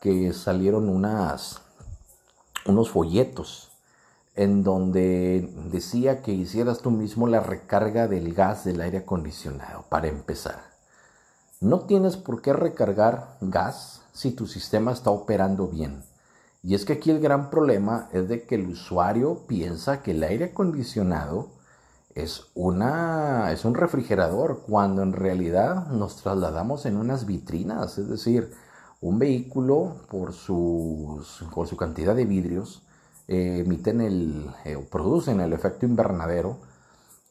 que 0.00 0.32
salieron 0.32 0.88
unas 0.88 1.62
unos 2.66 2.90
folletos 2.90 3.70
en 4.34 4.62
donde 4.62 5.52
decía 5.70 6.22
que 6.22 6.32
hicieras 6.32 6.78
tú 6.78 6.90
mismo 6.90 7.26
la 7.26 7.40
recarga 7.40 8.08
del 8.08 8.34
gas 8.34 8.64
del 8.64 8.80
aire 8.80 8.98
acondicionado 8.98 9.84
para 9.88 10.08
empezar. 10.08 10.72
No 11.60 11.80
tienes 11.80 12.16
por 12.16 12.42
qué 12.42 12.52
recargar 12.52 13.36
gas 13.40 14.02
si 14.12 14.32
tu 14.32 14.46
sistema 14.46 14.92
está 14.92 15.10
operando 15.10 15.68
bien. 15.68 16.02
Y 16.62 16.74
es 16.74 16.84
que 16.84 16.94
aquí 16.94 17.10
el 17.10 17.20
gran 17.20 17.50
problema 17.50 18.08
es 18.12 18.28
de 18.28 18.44
que 18.44 18.54
el 18.54 18.68
usuario 18.68 19.46
piensa 19.46 20.02
que 20.02 20.12
el 20.12 20.22
aire 20.22 20.46
acondicionado 20.46 21.50
es, 22.14 22.46
una, 22.54 23.52
es 23.52 23.64
un 23.64 23.74
refrigerador 23.74 24.62
cuando 24.66 25.02
en 25.02 25.12
realidad 25.12 25.88
nos 25.88 26.22
trasladamos 26.22 26.86
en 26.86 26.96
unas 26.96 27.26
vitrinas, 27.26 27.98
es 27.98 28.08
decir, 28.08 28.52
un 29.00 29.18
vehículo 29.18 29.96
por, 30.10 30.32
sus, 30.32 31.44
por 31.52 31.66
su 31.66 31.76
cantidad 31.76 32.14
de 32.14 32.24
vidrios 32.24 32.82
eh, 33.28 33.62
emiten 33.64 34.00
el, 34.00 34.50
eh, 34.64 34.76
producen 34.90 35.40
el 35.40 35.52
efecto 35.52 35.86
invernadero 35.86 36.58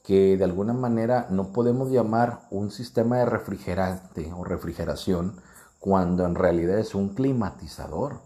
que 0.03 0.37
de 0.37 0.43
alguna 0.43 0.73
manera 0.73 1.27
no 1.29 1.51
podemos 1.53 1.91
llamar 1.91 2.41
un 2.49 2.71
sistema 2.71 3.17
de 3.19 3.25
refrigerante 3.25 4.31
o 4.33 4.43
refrigeración 4.43 5.35
cuando 5.79 6.25
en 6.25 6.35
realidad 6.35 6.79
es 6.79 6.95
un 6.95 7.09
climatizador. 7.09 8.19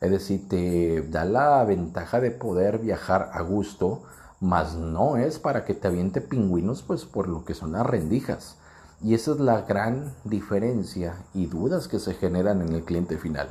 Es 0.00 0.10
decir, 0.10 0.48
te 0.48 1.02
da 1.02 1.26
la 1.26 1.62
ventaja 1.64 2.20
de 2.20 2.30
poder 2.30 2.78
viajar 2.78 3.32
a 3.34 3.42
gusto, 3.42 4.00
mas 4.40 4.74
no 4.74 5.18
es 5.18 5.38
para 5.38 5.66
que 5.66 5.74
te 5.74 5.88
aviente 5.88 6.22
pingüinos, 6.22 6.82
pues 6.82 7.04
por 7.04 7.28
lo 7.28 7.44
que 7.44 7.52
son 7.52 7.72
las 7.72 7.84
rendijas. 7.84 8.56
Y 9.02 9.12
esa 9.12 9.32
es 9.32 9.40
la 9.40 9.60
gran 9.60 10.14
diferencia 10.24 11.16
y 11.34 11.46
dudas 11.46 11.86
que 11.86 11.98
se 11.98 12.14
generan 12.14 12.62
en 12.62 12.72
el 12.74 12.84
cliente 12.84 13.18
final. 13.18 13.50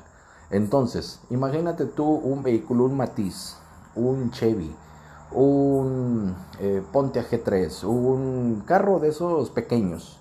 Entonces, 0.50 1.20
imagínate 1.29 1.86
tú 1.86 2.06
un 2.06 2.41
vehículo, 2.41 2.86
un 2.86 2.98
Matiz, 2.98 3.56
un 3.94 4.32
Chevy, 4.32 4.75
un 5.32 6.36
eh, 6.60 6.82
Ponte 6.91 7.24
G3, 7.24 7.84
un 7.84 8.63
carro 8.65 8.98
de 8.98 9.10
esos 9.10 9.51
pequeños, 9.51 10.20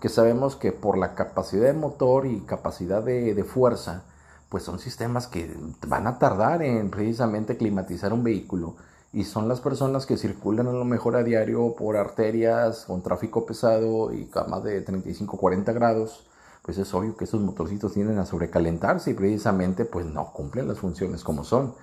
que 0.00 0.08
sabemos 0.08 0.56
que 0.56 0.72
por 0.72 0.98
la 0.98 1.14
capacidad 1.14 1.66
de 1.66 1.72
motor 1.72 2.26
y 2.26 2.40
capacidad 2.40 3.00
de, 3.00 3.32
de 3.34 3.44
fuerza, 3.44 4.02
pues 4.48 4.62
son 4.62 4.78
sistemas 4.78 5.26
que 5.26 5.54
van 5.86 6.06
a 6.06 6.18
tardar 6.18 6.62
en 6.62 6.90
precisamente 6.90 7.56
climatizar 7.56 8.12
un 8.12 8.24
vehículo 8.24 8.76
y 9.12 9.24
son 9.24 9.48
las 9.48 9.60
personas 9.60 10.06
que 10.06 10.18
circulan 10.18 10.66
a 10.68 10.72
lo 10.72 10.84
mejor 10.84 11.16
a 11.16 11.22
diario 11.22 11.74
por 11.74 11.96
arterias 11.96 12.84
con 12.86 13.02
tráfico 13.02 13.46
pesado 13.46 14.12
y 14.12 14.28
a 14.34 14.44
más 14.44 14.62
de 14.64 14.84
35-40 14.84 15.72
grados, 15.72 16.26
pues 16.62 16.76
es 16.76 16.92
obvio 16.92 17.16
que 17.16 17.24
esos 17.24 17.40
motorcitos 17.40 17.94
tienden 17.94 18.18
a 18.18 18.26
sobrecalentarse 18.26 19.10
y 19.10 19.14
precisamente 19.14 19.86
pues 19.86 20.04
no 20.04 20.32
cumplen 20.32 20.68
las 20.68 20.78
funciones 20.78 21.24
como 21.24 21.44
son. 21.44 21.74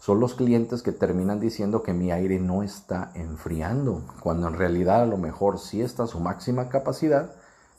Son 0.00 0.20
los 0.20 0.34
clientes 0.34 0.82
que 0.82 0.92
terminan 0.92 1.40
diciendo 1.40 1.82
que 1.82 1.92
mi 1.92 2.12
aire 2.12 2.38
no 2.38 2.62
está 2.62 3.10
enfriando, 3.14 4.02
cuando 4.20 4.48
en 4.48 4.54
realidad 4.54 5.02
a 5.02 5.06
lo 5.06 5.16
mejor 5.16 5.58
sí 5.58 5.82
está 5.82 6.04
a 6.04 6.06
su 6.06 6.20
máxima 6.20 6.68
capacidad, 6.68 7.32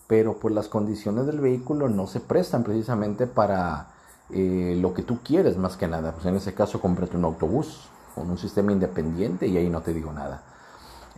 pero 0.07 0.39
pues 0.39 0.53
las 0.53 0.67
condiciones 0.67 1.27
del 1.27 1.39
vehículo 1.39 1.87
no 1.87 2.07
se 2.07 2.19
prestan 2.19 2.63
precisamente 2.63 3.25
para 3.25 3.98
eh, 4.31 4.77
lo 4.79 4.93
que 4.93 5.03
tú 5.03 5.19
quieres 5.23 5.57
más 5.57 5.77
que 5.77 5.87
nada. 5.87 6.13
Pues 6.13 6.25
en 6.25 6.35
ese 6.35 6.53
caso 6.53 6.79
cómprate 6.79 7.17
un 7.17 7.25
autobús 7.25 7.89
con 8.15 8.29
un 8.29 8.37
sistema 8.37 8.71
independiente 8.71 9.47
y 9.47 9.57
ahí 9.57 9.69
no 9.69 9.81
te 9.81 9.93
digo 9.93 10.11
nada. 10.11 10.43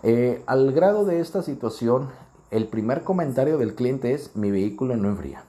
Eh, 0.03 0.43
al 0.47 0.71
grado 0.71 1.05
de 1.05 1.19
esta 1.19 1.41
situación, 1.41 2.09
el 2.49 2.67
primer 2.67 3.03
comentario 3.03 3.57
del 3.57 3.75
cliente 3.75 4.13
es 4.13 4.35
mi 4.35 4.51
vehículo 4.51 4.95
no 4.97 5.09
enfría. 5.09 5.43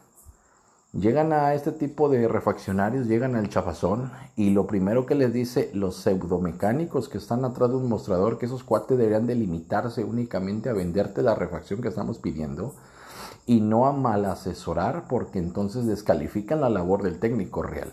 Llegan 0.93 1.33
a 1.33 1.55
este 1.55 1.73
tipo 1.73 2.11
de 2.11 2.29
refaccionarios, 2.29 3.07
llegan 3.07 3.35
al 3.35 3.49
chapazón 3.49 4.13
y 4.37 4.51
lo 4.51 4.67
primero 4.67 5.07
que 5.07 5.15
les 5.15 5.33
dice 5.33 5.71
los 5.73 5.97
pseudomecánicos 5.97 7.09
que 7.09 7.17
están 7.17 7.47
atrás 7.47 7.71
de 7.71 7.77
un 7.77 7.89
mostrador, 7.89 8.37
que 8.39 8.45
esos 8.45 8.63
cuates 8.63 8.99
deberían 8.99 9.27
de 9.27 9.35
limitarse 9.35 10.05
únicamente 10.05 10.69
a 10.69 10.75
venderte 10.75 11.23
la 11.23 11.35
refacción 11.35 11.81
que 11.81 11.89
estamos 11.89 12.19
pidiendo 12.19 12.75
y 13.47 13.61
no 13.61 13.87
a 13.87 13.93
mal 13.93 14.25
asesorar 14.25 15.07
porque 15.09 15.39
entonces 15.39 15.87
descalifican 15.87 16.61
la 16.61 16.71
labor 16.71 17.03
del 17.03 17.19
técnico 17.19 17.63
real. 17.63 17.93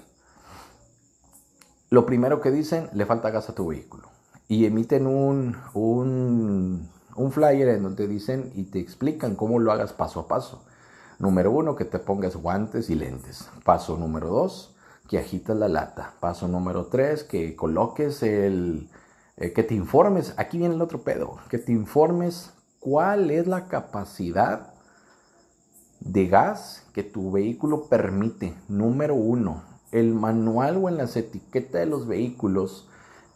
Lo 1.89 2.05
primero 2.05 2.39
que 2.39 2.51
dicen, 2.51 2.89
le 2.93 3.05
falta 3.05 3.31
gas 3.31 3.49
a 3.49 3.55
tu 3.55 3.67
vehículo 3.67 4.09
y 4.47 4.65
emiten 4.65 5.07
un, 5.07 5.57
un, 5.73 6.89
un 7.15 7.31
flyer 7.31 7.69
en 7.69 7.83
donde 7.83 8.07
dicen 8.07 8.51
y 8.55 8.63
te 8.63 8.79
explican 8.79 9.35
cómo 9.35 9.59
lo 9.59 9.71
hagas 9.71 9.93
paso 9.93 10.19
a 10.19 10.27
paso. 10.27 10.63
Número 11.17 11.51
uno, 11.51 11.75
que 11.75 11.85
te 11.85 11.99
pongas 11.99 12.35
guantes 12.35 12.89
y 12.89 12.95
lentes. 12.95 13.49
Paso 13.65 13.97
número 13.97 14.29
dos, 14.29 14.75
que 15.09 15.17
agitas 15.17 15.57
la 15.57 15.67
lata. 15.67 16.13
Paso 16.19 16.47
número 16.47 16.85
tres, 16.85 17.23
que 17.23 17.55
coloques 17.55 18.23
el... 18.23 18.89
Eh, 19.35 19.53
que 19.53 19.63
te 19.63 19.73
informes, 19.73 20.33
aquí 20.37 20.57
viene 20.57 20.75
el 20.75 20.81
otro 20.81 21.01
pedo, 21.01 21.37
que 21.49 21.57
te 21.57 21.71
informes 21.71 22.51
cuál 22.79 23.31
es 23.31 23.47
la 23.47 23.67
capacidad 23.67 24.73
de 25.99 26.27
gas 26.27 26.85
que 26.93 27.03
tu 27.03 27.31
vehículo 27.31 27.85
permite. 27.85 28.55
Número 28.67 29.15
uno, 29.15 29.63
el 29.91 30.13
manual 30.13 30.77
o 30.77 30.89
en 30.89 30.97
las 30.97 31.15
etiquetas 31.15 31.81
de 31.81 31.85
los 31.85 32.07
vehículos 32.07 32.87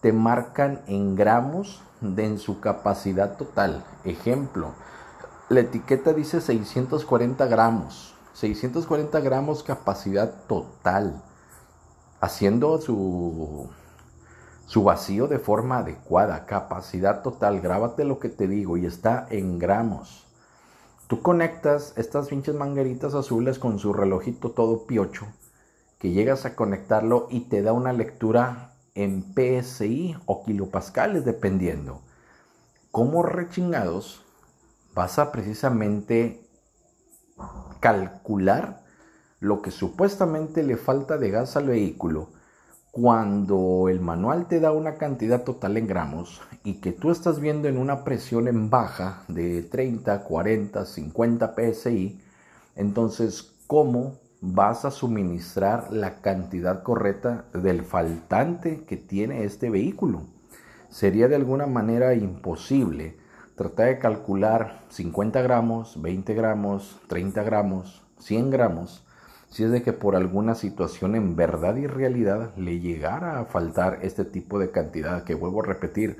te 0.01 0.13
marcan 0.13 0.81
en 0.87 1.15
gramos 1.15 1.81
de 2.01 2.37
su 2.37 2.59
capacidad 2.59 3.37
total. 3.37 3.83
Ejemplo, 4.03 4.73
la 5.49 5.61
etiqueta 5.61 6.13
dice 6.13 6.41
640 6.41 7.45
gramos. 7.47 8.15
640 8.33 9.19
gramos 9.21 9.63
capacidad 9.63 10.33
total. 10.47 11.21
Haciendo 12.19 12.79
su, 12.81 13.69
su 14.65 14.83
vacío 14.83 15.27
de 15.27 15.39
forma 15.39 15.79
adecuada. 15.79 16.45
Capacidad 16.45 17.21
total. 17.21 17.61
Grábate 17.61 18.03
lo 18.03 18.19
que 18.19 18.29
te 18.29 18.47
digo 18.47 18.77
y 18.77 18.85
está 18.85 19.27
en 19.29 19.59
gramos. 19.59 20.27
Tú 21.13 21.21
conectas 21.21 21.93
estas 21.95 22.29
pinches 22.29 22.55
mangueritas 22.55 23.13
azules 23.13 23.59
con 23.59 23.77
su 23.77 23.93
relojito 23.93 24.49
todo 24.49 24.87
piocho. 24.87 25.27
Que 25.99 26.09
llegas 26.09 26.47
a 26.47 26.55
conectarlo 26.55 27.27
y 27.29 27.41
te 27.41 27.61
da 27.61 27.71
una 27.71 27.93
lectura 27.93 28.73
en 28.95 29.23
PSI 29.35 30.17
o 30.25 30.43
kilopascales 30.43 31.23
dependiendo. 31.23 32.01
¿Cómo 32.89 33.21
rechingados 33.21 34.25
vas 34.95 35.19
a 35.19 35.31
precisamente 35.31 36.49
calcular 37.79 38.83
lo 39.39 39.61
que 39.61 39.69
supuestamente 39.69 40.63
le 40.63 40.77
falta 40.77 41.19
de 41.19 41.29
gas 41.29 41.55
al 41.55 41.67
vehículo 41.67 42.29
cuando 42.93 43.89
el 43.89 44.01
manual 44.01 44.45
te 44.45 44.59
da 44.59 44.71
una 44.71 44.99
cantidad 44.99 45.43
total 45.43 45.77
en 45.77 45.87
gramos 45.87 46.43
y 46.63 46.75
que 46.75 46.91
tú 46.91 47.09
estás 47.09 47.39
viendo 47.39 47.67
en 47.67 47.79
una 47.79 48.03
presión 48.03 48.47
en 48.47 48.69
baja 48.69 49.23
de 49.27 49.63
30, 49.63 50.23
40, 50.23 50.85
50 50.85 51.55
psi, 51.55 52.21
entonces 52.75 53.51
¿cómo 53.65 54.19
vas 54.41 54.85
a 54.85 54.91
suministrar 54.91 55.91
la 55.91 56.21
cantidad 56.21 56.83
correcta 56.83 57.45
del 57.55 57.81
faltante 57.81 58.83
que 58.83 58.97
tiene 58.97 59.43
este 59.43 59.71
vehículo? 59.71 60.27
Sería 60.89 61.27
de 61.27 61.35
alguna 61.35 61.65
manera 61.65 62.13
imposible 62.13 63.17
tratar 63.55 63.87
de 63.87 63.97
calcular 63.97 64.83
50 64.89 65.41
gramos, 65.41 65.99
20 65.99 66.35
gramos, 66.35 66.99
30 67.07 67.41
gramos, 67.41 68.03
100 68.19 68.51
gramos, 68.51 69.03
si 69.53 69.63
es 69.63 69.71
de 69.71 69.83
que 69.83 69.93
por 69.93 70.15
alguna 70.15 70.55
situación 70.55 71.13
en 71.13 71.35
verdad 71.35 71.75
y 71.75 71.85
realidad 71.85 72.55
le 72.57 72.79
llegara 72.79 73.39
a 73.39 73.45
faltar 73.45 73.99
este 74.01 74.25
tipo 74.25 74.57
de 74.57 74.71
cantidad, 74.71 75.23
que 75.25 75.35
vuelvo 75.35 75.61
a 75.61 75.67
repetir, 75.67 76.17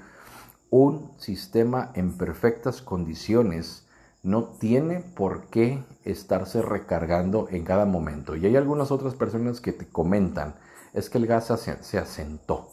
un 0.69 1.11
sistema 1.17 1.89
en 1.95 2.15
perfectas 2.15 2.83
condiciones 2.83 3.87
no 4.21 4.43
tiene 4.43 4.99
por 4.99 5.47
qué 5.47 5.83
estarse 6.03 6.61
recargando 6.61 7.47
en 7.49 7.63
cada 7.63 7.85
momento. 7.85 8.35
Y 8.35 8.45
hay 8.45 8.55
algunas 8.55 8.91
otras 8.91 9.15
personas 9.15 9.61
que 9.61 9.73
te 9.73 9.87
comentan, 9.87 10.53
es 10.93 11.09
que 11.09 11.17
el 11.17 11.25
gas 11.25 11.47
se, 11.47 11.83
se 11.83 11.97
asentó. 11.97 12.69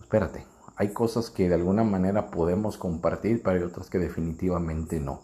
Espérate, 0.00 0.44
hay 0.74 0.88
cosas 0.92 1.30
que 1.30 1.48
de 1.48 1.54
alguna 1.54 1.84
manera 1.84 2.32
podemos 2.32 2.76
compartir, 2.76 3.40
pero 3.40 3.56
hay 3.56 3.62
otras 3.62 3.88
que 3.88 4.00
definitivamente 4.00 4.98
no. 4.98 5.20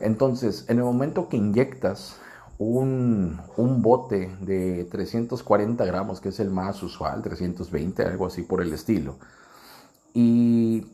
Entonces, 0.00 0.64
en 0.68 0.78
el 0.78 0.84
momento 0.84 1.28
que 1.28 1.36
inyectas 1.36 2.16
un, 2.62 3.82
bote 3.82 4.34
de 4.40 4.84
340 4.84 5.84
gramos, 5.84 6.20
que 6.20 6.30
es 6.30 6.40
el 6.40 6.50
más 6.50 6.82
usual, 6.82 7.22
320, 7.22 8.02
algo 8.04 8.26
así 8.26 8.42
por 8.42 8.62
el 8.62 8.72
estilo, 8.72 9.16
y 10.14 10.86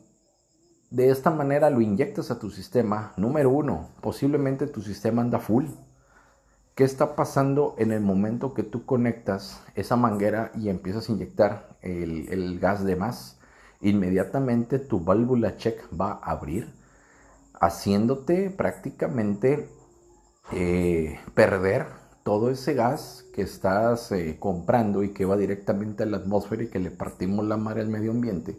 de 0.89 1.09
esta 1.09 1.29
manera 1.29 1.69
lo 1.69 1.81
inyectas 1.81 2.31
a 2.31 2.39
tu 2.39 2.49
sistema, 2.49 3.13
número 3.17 3.49
uno, 3.49 3.89
posiblemente 4.01 4.67
tu 4.67 4.81
sistema 4.81 5.21
anda 5.21 5.39
full. 5.39 5.65
¿Qué 6.75 6.85
está 6.85 7.15
pasando 7.17 7.75
en 7.77 7.91
el 7.91 7.99
momento 7.99 8.53
que 8.53 8.63
tú 8.63 8.85
conectas 8.85 9.61
esa 9.75 9.97
manguera 9.97 10.51
y 10.55 10.69
empiezas 10.69 11.09
a 11.09 11.11
inyectar 11.11 11.77
el 11.81 12.57
gas 12.59 12.85
de 12.85 12.95
más? 12.95 13.39
inmediatamente 13.81 14.79
tu 14.79 14.99
válvula 14.99 15.57
check 15.57 15.81
va 15.99 16.19
a 16.21 16.31
abrir, 16.31 16.73
haciéndote 17.59 18.49
prácticamente 18.49 19.69
eh, 20.51 21.19
perder 21.33 21.87
todo 22.23 22.49
ese 22.49 22.73
gas 22.73 23.25
que 23.33 23.41
estás 23.41 24.11
eh, 24.11 24.37
comprando 24.39 25.03
y 25.03 25.09
que 25.09 25.25
va 25.25 25.37
directamente 25.37 26.03
a 26.03 26.05
la 26.05 26.17
atmósfera 26.17 26.63
y 26.63 26.67
que 26.67 26.79
le 26.79 26.91
partimos 26.91 27.45
la 27.45 27.57
mar 27.57 27.79
al 27.79 27.87
medio 27.87 28.11
ambiente. 28.11 28.57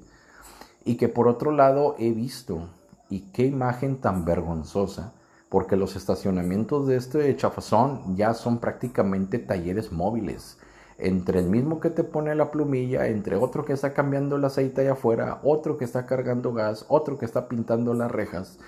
Y 0.85 0.97
que 0.97 1.09
por 1.09 1.29
otro 1.29 1.53
lado 1.53 1.97
he 1.99 2.13
visto, 2.13 2.69
y 3.09 3.31
qué 3.33 3.45
imagen 3.45 4.01
tan 4.01 4.25
vergonzosa, 4.25 5.13
porque 5.49 5.77
los 5.77 5.97
estacionamientos 5.97 6.87
de 6.87 6.97
este 6.97 7.37
chafazón 7.37 8.17
ya 8.17 8.35
son 8.35 8.59
prácticamente 8.59 9.39
talleres 9.39 9.93
móviles 9.93 10.59
entre 11.01 11.41
el 11.41 11.47
mismo 11.47 11.81
que 11.81 11.91
te 11.91 12.05
pone 12.05 12.35
la 12.35 12.51
plumilla, 12.51 13.09
entre 13.09 13.37
otro 13.37 13.65
que 13.65 13.73
está 13.73 13.93
cambiando 13.93 14.37
el 14.37 14.45
aceite 14.45 14.83
allá 14.83 14.93
afuera, 14.93 15.41
otro 15.43 15.77
que 15.77 15.85
está 15.85 16.07
cargando 16.07 16.53
gas, 16.53 16.85
otro 16.89 17.19
que 17.19 17.25
está 17.25 17.49
pintando 17.49 17.95
las 17.95 18.11
rejas, 18.11 18.59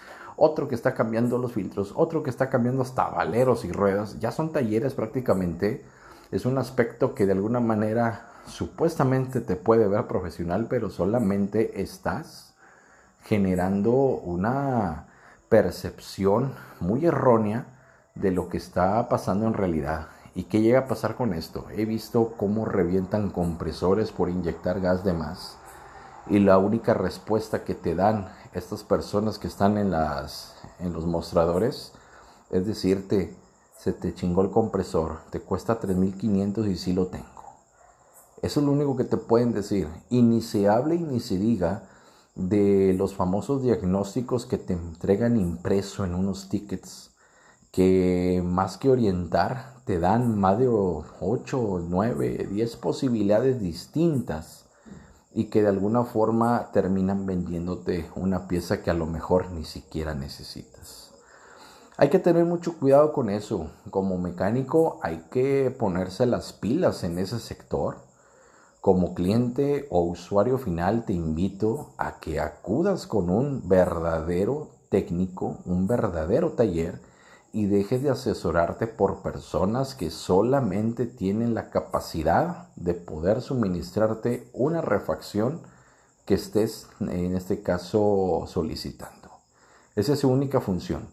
otro 0.45 0.67
que 0.67 0.75
está 0.75 0.93
cambiando 0.93 1.39
los 1.39 1.53
filtros, 1.53 1.93
otro 1.95 2.25
que 2.25 2.31
está 2.31 2.51
cambiando 2.51 2.83
hasta 2.83 3.09
valeros 3.09 3.65
y 3.65 3.71
ruedas, 3.71 4.19
ya 4.19 4.33
son 4.33 4.51
talleres 4.51 4.93
prácticamente. 4.93 5.85
Es 6.33 6.47
un 6.47 6.59
aspecto 6.59 7.15
que 7.15 7.27
de 7.27 7.33
alguna 7.33 7.61
manera 7.61 8.27
supuestamente 8.49 9.41
te 9.41 9.55
puede 9.55 9.87
ver 9.87 10.09
profesional, 10.09 10.67
pero 10.69 10.91
solamente 10.91 11.81
estás 11.81 12.55
generando 13.23 13.93
una 13.93 15.07
percepción 15.49 16.55
muy 16.81 17.07
errónea 17.07 17.67
de 18.17 18.33
lo 18.33 18.49
que 18.49 18.57
está 18.57 19.09
pasando 19.09 19.47
en 19.47 19.55
realidad. 19.55 20.09
¿Y 20.35 20.45
qué 20.45 20.61
llega 20.61 20.81
a 20.81 20.89
pasar 20.89 21.15
con 21.15 21.35
esto? 21.35 21.67
He 21.71 21.85
visto 21.85 22.35
cómo 22.37 22.65
revientan 22.65 23.31
compresores 23.31 24.11
por 24.11 24.29
inyectar 24.29 24.81
gas 24.81 25.05
de 25.05 25.13
más. 25.13 25.57
Y 26.27 26.41
la 26.41 26.59
única 26.59 26.95
respuesta 26.95 27.63
que 27.63 27.77
te 27.77 27.95
dan 27.95 28.29
estas 28.55 28.85
personas 28.85 29.39
que 29.39 29.49
están 29.49 29.79
en, 29.79 29.91
las, 29.91 30.55
en 30.79 30.93
los 30.93 31.07
mostradores 31.07 31.93
es 32.51 32.67
decirte, 32.67 33.35
se 33.79 33.93
te 33.93 34.15
chingó 34.15 34.43
el 34.43 34.51
compresor, 34.51 35.21
te 35.31 35.41
cuesta 35.41 35.81
3.500 35.81 36.71
y 36.71 36.77
sí 36.77 36.93
lo 36.93 37.07
tengo. 37.07 37.27
Eso 38.43 38.61
es 38.61 38.67
lo 38.67 38.73
único 38.73 38.97
que 38.97 39.05
te 39.05 39.17
pueden 39.17 39.53
decir. 39.53 39.89
Y 40.11 40.23
ni 40.23 40.43
se 40.43 40.69
hable 40.69 40.97
y 40.97 41.03
ni 41.03 41.21
se 41.21 41.39
diga 41.39 41.89
de 42.35 42.95
los 42.97 43.15
famosos 43.15 43.63
diagnósticos 43.63 44.47
que 44.47 44.59
te 44.59 44.75
entregan 44.75 45.37
impreso 45.37 46.05
en 46.05 46.15
unos 46.15 46.49
tickets 46.49 47.11
que 47.71 48.43
más 48.45 48.77
que 48.77 48.91
orientar 48.91 49.77
te 49.87 49.99
dan 49.99 50.39
más 50.39 50.59
de 50.59 50.69
8, 50.69 51.87
9, 51.89 52.49
10 52.51 52.77
posibilidades 52.77 53.61
distintas 53.61 54.67
y 55.35 55.45
que 55.45 55.63
de 55.63 55.69
alguna 55.69 56.05
forma 56.05 56.71
terminan 56.73 57.27
vendiéndote 57.27 58.11
una 58.17 58.49
pieza 58.49 58.83
que 58.83 58.91
a 58.91 58.95
lo 58.95 59.07
mejor 59.07 59.51
ni 59.51 59.65
siquiera 59.65 60.15
necesitas. 60.15 61.11
Hay 61.97 62.11
que 62.11 62.19
tener 62.19 62.45
mucho 62.45 62.79
cuidado 62.79 63.13
con 63.13 63.31
eso. 63.31 63.71
Como 63.91 64.19
mecánico 64.19 64.99
hay 65.03 65.25
que 65.31 65.71
ponerse 65.71 66.27
las 66.27 66.53
pilas 66.53 67.05
en 67.05 67.19
ese 67.19 67.39
sector. 67.39 67.99
Como 68.81 69.15
cliente 69.15 69.87
o 69.91 70.03
usuario 70.03 70.59
final 70.59 71.05
te 71.05 71.13
invito 71.13 71.91
a 71.99 72.19
que 72.19 72.41
acudas 72.41 73.07
con 73.07 73.31
un 73.31 73.69
verdadero 73.69 74.71
técnico, 74.89 75.59
un 75.65 75.87
verdadero 75.87 76.53
taller 76.53 77.01
y 77.53 77.67
dejes 77.67 78.03
de 78.03 78.11
asesorarte 78.11 78.87
por 78.87 79.21
personas 79.23 79.95
que 79.95 80.11
solamente 80.11 81.07
tienen 81.07 81.55
la 81.55 81.69
capacidad 81.69 82.69
de 82.77 82.95
poder 82.95 83.43
suministrarte 83.43 84.49
una 84.55 84.81
refacción 84.81 85.61
que 86.25 86.35
estés 86.35 86.87
en 87.01 87.37
este 87.37 87.63
caso 87.63 88.45
solicitando. 88.47 89.31
Esa 89.95 90.15
es 90.15 90.21
su 90.21 90.31
única 90.31 90.61
función. 90.61 91.07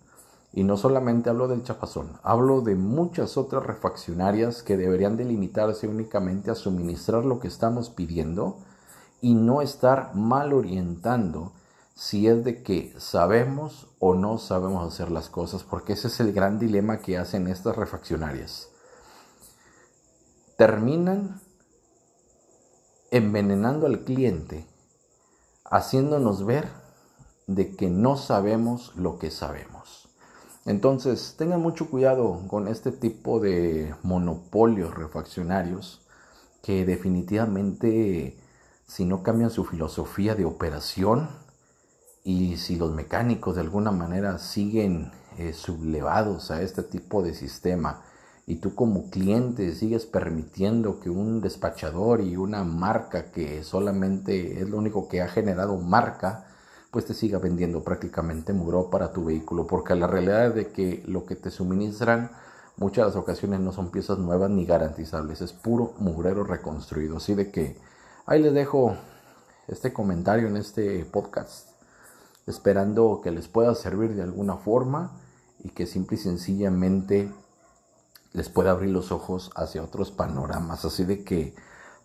Y 0.52 0.63
no 0.63 0.78
solamente 0.78 1.30
hablo 1.30 1.47
del 1.47 1.63
chapazón, 1.63 2.13
hablo 2.23 2.62
de 2.62 2.73
muchas 2.73 3.38
otras 3.38 3.63
refaccionarias 3.65 4.63
que 4.63 4.78
deberían 4.78 5.15
delimitarse 5.15 5.88
únicamente 5.88 6.49
a 6.49 6.56
suministrar 6.56 7.23
lo 7.23 7.39
que 7.39 7.47
estamos 7.47 7.91
pidiendo 7.91 8.58
y 9.21 9.36
no 9.36 9.62
estar 9.62 10.15
mal 10.15 10.54
orientando 10.54 11.52
si 12.00 12.30
es 12.30 12.46
de 12.46 12.64
que 12.64 12.96
sabemos 12.98 13.90
o 14.00 14.16
no 14.16 14.38
sabemos 14.38 14.88
hacer 14.88 15.12
las 15.12 15.28
cosas, 15.28 15.66
porque 15.66 15.92
ese 15.92 16.08
es 16.08 16.22
el 16.22 16.32
gran 16.32 16.58
dilema 16.58 17.00
que 17.00 17.18
hacen 17.18 17.50
estas 17.50 17.76
refaccionarias. 17.76 18.70
Terminan 20.56 21.42
envenenando 23.12 23.86
al 23.86 24.06
cliente, 24.06 24.66
haciéndonos 25.66 26.46
ver 26.46 26.70
de 27.48 27.76
que 27.76 27.90
no 27.90 28.16
sabemos 28.16 28.96
lo 28.96 29.20
que 29.20 29.30
sabemos. 29.30 30.08
Entonces, 30.66 31.36
tengan 31.38 31.62
mucho 31.62 31.90
cuidado 31.90 32.44
con 32.48 32.70
este 32.70 32.94
tipo 32.94 33.42
de 33.42 33.94
monopolios 34.04 34.96
refaccionarios 34.96 36.08
que 36.64 36.86
definitivamente, 36.86 38.40
si 38.88 39.04
no 39.04 39.22
cambian 39.22 39.50
su 39.50 39.66
filosofía 39.66 40.36
de 40.36 40.46
operación, 40.46 41.28
y 42.24 42.58
si 42.58 42.76
los 42.76 42.94
mecánicos 42.94 43.56
de 43.56 43.62
alguna 43.62 43.92
manera 43.92 44.38
siguen 44.38 45.12
eh, 45.38 45.54
sublevados 45.54 46.52
a 46.52 46.62
este 46.62 46.84
tipo 46.84 47.24
de 47.24 47.34
sistema 47.34 48.02
y 48.46 48.56
tú 48.56 48.74
como 48.74 49.10
cliente 49.10 49.76
sigues 49.76 50.06
permitiendo 50.06 51.00
que 51.00 51.10
un 51.10 51.40
despachador 51.40 52.22
y 52.22 52.36
una 52.36 52.64
marca 52.64 53.32
que 53.32 53.64
solamente 53.64 54.60
es 54.60 54.68
lo 54.68 54.78
único 54.78 55.08
que 55.08 55.22
ha 55.22 55.28
generado 55.28 55.78
marca, 55.78 56.48
pues 56.90 57.06
te 57.06 57.14
siga 57.14 57.38
vendiendo 57.38 57.84
prácticamente 57.84 58.52
muro 58.52 58.90
para 58.90 59.14
tu 59.14 59.26
vehículo, 59.26 59.68
porque 59.68 59.94
la 59.94 60.08
realidad 60.08 60.48
es 60.48 60.56
de 60.56 60.72
que 60.72 61.04
lo 61.06 61.26
que 61.26 61.36
te 61.36 61.52
suministran 61.52 62.32
muchas 62.78 63.04
de 63.06 63.10
las 63.10 63.16
ocasiones 63.18 63.60
no 63.60 63.72
son 63.72 63.92
piezas 63.92 64.18
nuevas 64.18 64.50
ni 64.50 64.66
garantizables, 64.66 65.42
es 65.42 65.54
puro 65.54 65.94
mugrero 66.00 66.44
reconstruido. 66.44 67.18
Así 67.18 67.36
de 67.36 67.52
que 67.52 67.78
ahí 68.26 68.42
les 68.42 68.54
dejo 68.54 68.96
este 69.68 69.94
comentario 69.94 70.48
en 70.48 70.58
este 70.58 71.06
podcast 71.06 71.69
esperando 72.50 73.22
que 73.24 73.32
les 73.32 73.48
pueda 73.48 73.74
servir 73.76 74.16
de 74.16 74.24
alguna 74.24 74.58
forma 74.58 75.12
y 75.64 75.70
que 75.70 75.86
simple 75.86 76.18
y 76.18 76.20
sencillamente 76.20 77.32
les 78.34 78.50
pueda 78.50 78.72
abrir 78.72 78.92
los 78.92 79.12
ojos 79.12 79.52
hacia 79.56 79.84
otros 79.84 80.12
panoramas. 80.12 80.86
Así 80.86 81.04
de 81.04 81.24
que 81.24 81.56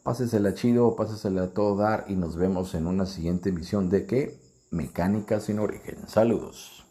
pásesela 0.02 0.54
chido, 0.54 0.96
pásesela 0.96 1.44
a 1.44 1.48
todo 1.48 1.76
dar 1.76 2.04
y 2.08 2.16
nos 2.16 2.36
vemos 2.36 2.74
en 2.74 2.86
una 2.86 3.06
siguiente 3.06 3.50
emisión 3.50 3.90
de 3.90 4.06
que 4.06 4.44
Mecánica 4.70 5.40
sin 5.40 5.60
origen. 5.60 6.08
Saludos. 6.08 6.83